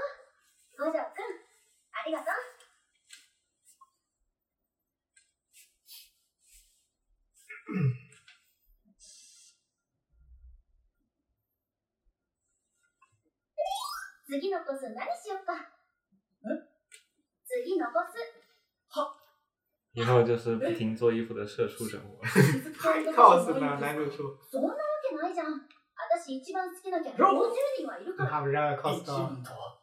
[0.78, 2.30] 五条くん、ありがとう。
[14.30, 15.66] 次のコス何しよっか。
[17.44, 18.14] 次のコス。
[19.94, 22.20] 以后就是不停做衣服的社畜人物。
[23.16, 24.76] 告诉呢男主出，そんなわ
[25.08, 25.66] けないじゃん。
[25.98, 28.30] 私一番好きなキャラ50人はいるから。
[28.30, 29.50] 他们让 cos 一到，番と。
[29.52, 29.82] は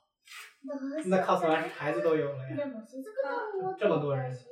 [0.65, 2.65] どうし那 cos 完孩子都有了で呀。
[3.77, 4.47] 这么多人し、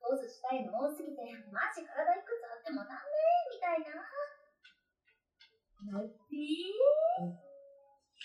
[0.00, 1.22] ポーズしたいの多すぎて、
[1.52, 3.06] マジ体いくつあってもダメ
[3.54, 4.02] みたいな。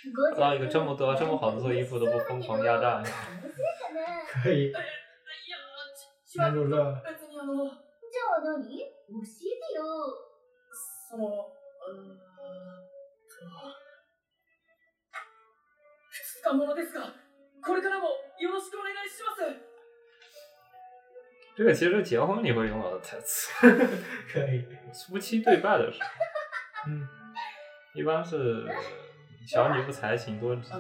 [0.04, 3.08] 一个这么多这么好的做衣服都不疯狂压榨你，
[4.44, 4.74] 可以，
[6.36, 8.68] 男主乐じゃあ何？
[8.68, 9.82] 教えてよ。
[11.10, 12.35] そのうーん
[13.28, 13.46] と
[16.12, 17.14] 二日ものですが
[17.66, 18.08] これからも
[18.40, 19.42] よろしくお願いします
[21.58, 23.56] 这个其实结婚你会用到的台词，
[24.28, 25.90] 可以，夫妻对拜的？
[25.90, 26.08] 时候，
[26.88, 27.08] 嗯，
[27.94, 28.68] 一般是
[29.48, 30.76] 小女不才，请多指教。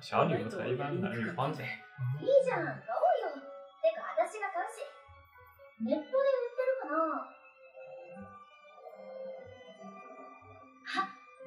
[0.00, 1.62] 小女不才，一般男女方讲。
[1.62, 3.38] いいじゃん、買おうよ。
[3.80, 4.82] てか、私が買うし。
[5.86, 6.10] ネットで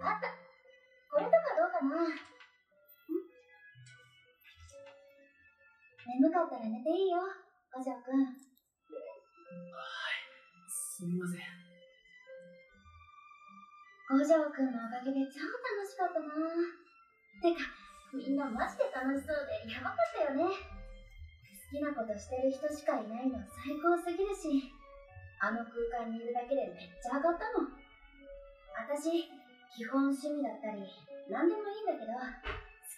[0.02, 0.34] あ、あった。
[1.10, 2.10] これとかどうかな？
[2.10, 2.18] ん？
[6.08, 7.22] 眠かったら寝ていいよ、
[7.72, 8.34] 五条くん。
[10.68, 11.42] すみません
[14.10, 16.28] 五条くんのおかげで超楽しかったな。
[17.42, 17.64] てか、
[18.14, 20.52] みんなマジで楽しそうでやばかったよね。
[20.52, 20.58] 好
[21.72, 24.68] きなことしてる人しかいないの最高すぎるし、
[25.40, 27.80] あの空間にいるだけでめっちゃ上がったもん。
[28.76, 29.32] 私、
[29.72, 30.84] 基本趣味だったり、
[31.32, 32.20] 何でもいいんだけど、好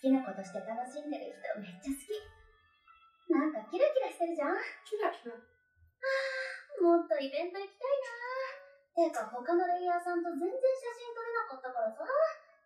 [0.01, 2.43] きなことして楽しんでる人めっちゃ好き。
[3.31, 5.33] なんかキラキラしてるじゃん去哪去哪？
[6.83, 7.97] もっとイベント行きたい
[8.99, 12.03] なてか他のレイヤーさんと全然写真撮れなかったからさ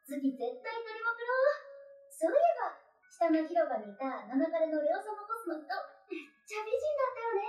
[0.04, 2.74] 次絶対撮りまくろうそういえば
[3.08, 5.70] 下の広場にいた七彼のレオ様ボスの人
[6.10, 7.48] めっちゃ美人だったよね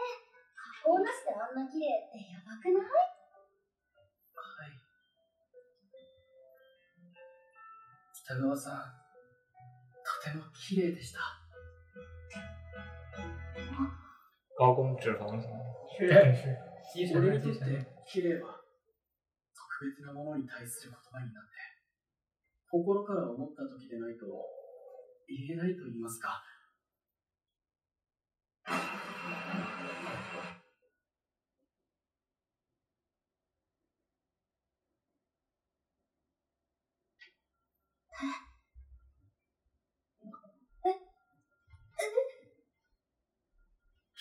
[0.55, 3.18] 加工なしであんな綺麗ってやばくない？
[8.29, 8.77] 北川さん、
[10.05, 11.21] とても綺麗でした。
[14.59, 15.49] 高工脂肪型。
[15.97, 16.45] 确实，
[16.93, 17.55] 机神俺にとっ。
[17.57, 17.65] て
[18.07, 18.61] 綺麗は
[19.57, 21.51] 特別なものに対する言葉になって
[22.71, 24.27] 心から思った時でないと
[25.27, 26.45] 言えないと言いますか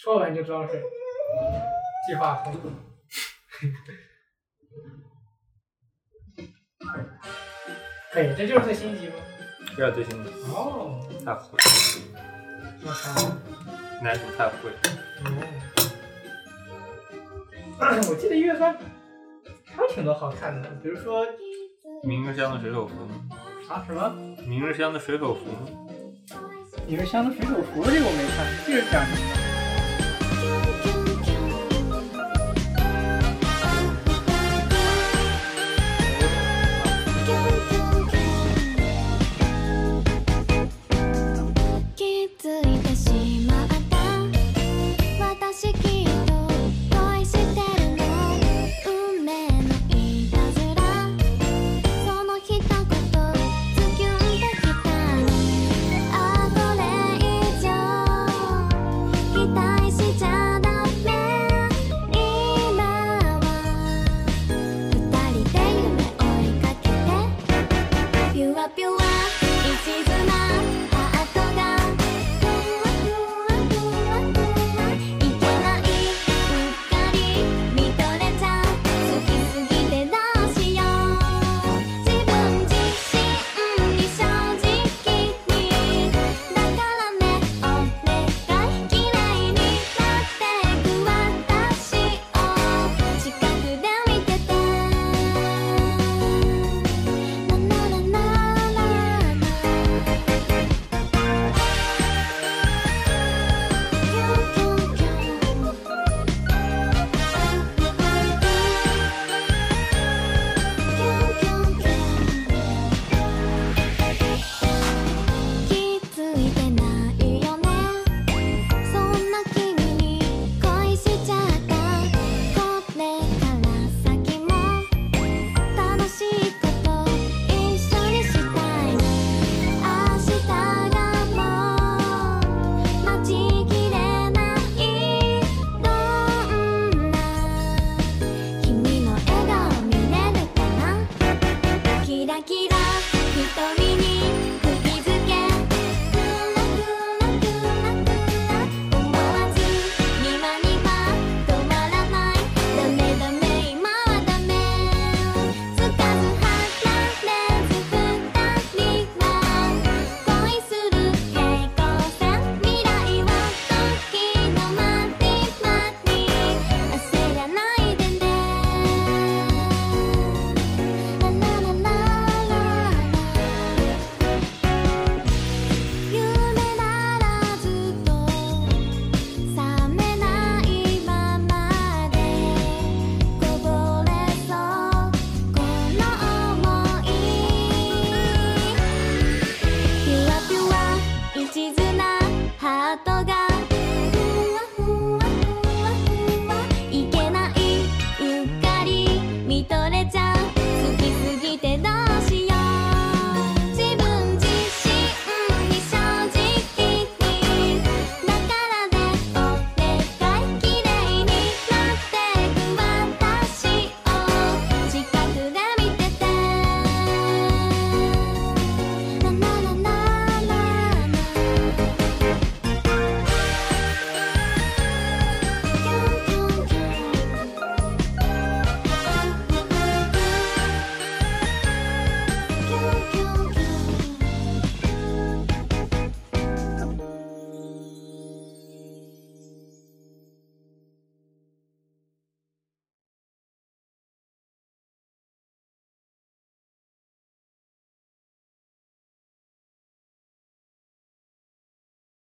[0.08, 0.82] 说完就知道是
[2.08, 2.56] 计划通。
[8.14, 9.16] 可 以，这就是最新一集吗？
[9.76, 11.66] 这是最新集，哦，太会了，
[12.86, 13.22] 我靠。
[14.02, 14.70] 男主太会。
[17.82, 18.78] 哦， 我记得一月番
[19.66, 21.28] 还有挺多好看的，比如说
[22.02, 22.94] 明日香的水手服，
[23.68, 24.10] 啊什么
[24.48, 25.42] 明日香的水手服，
[26.88, 29.36] 明日香的水手服这个我没看，这是讲什么的？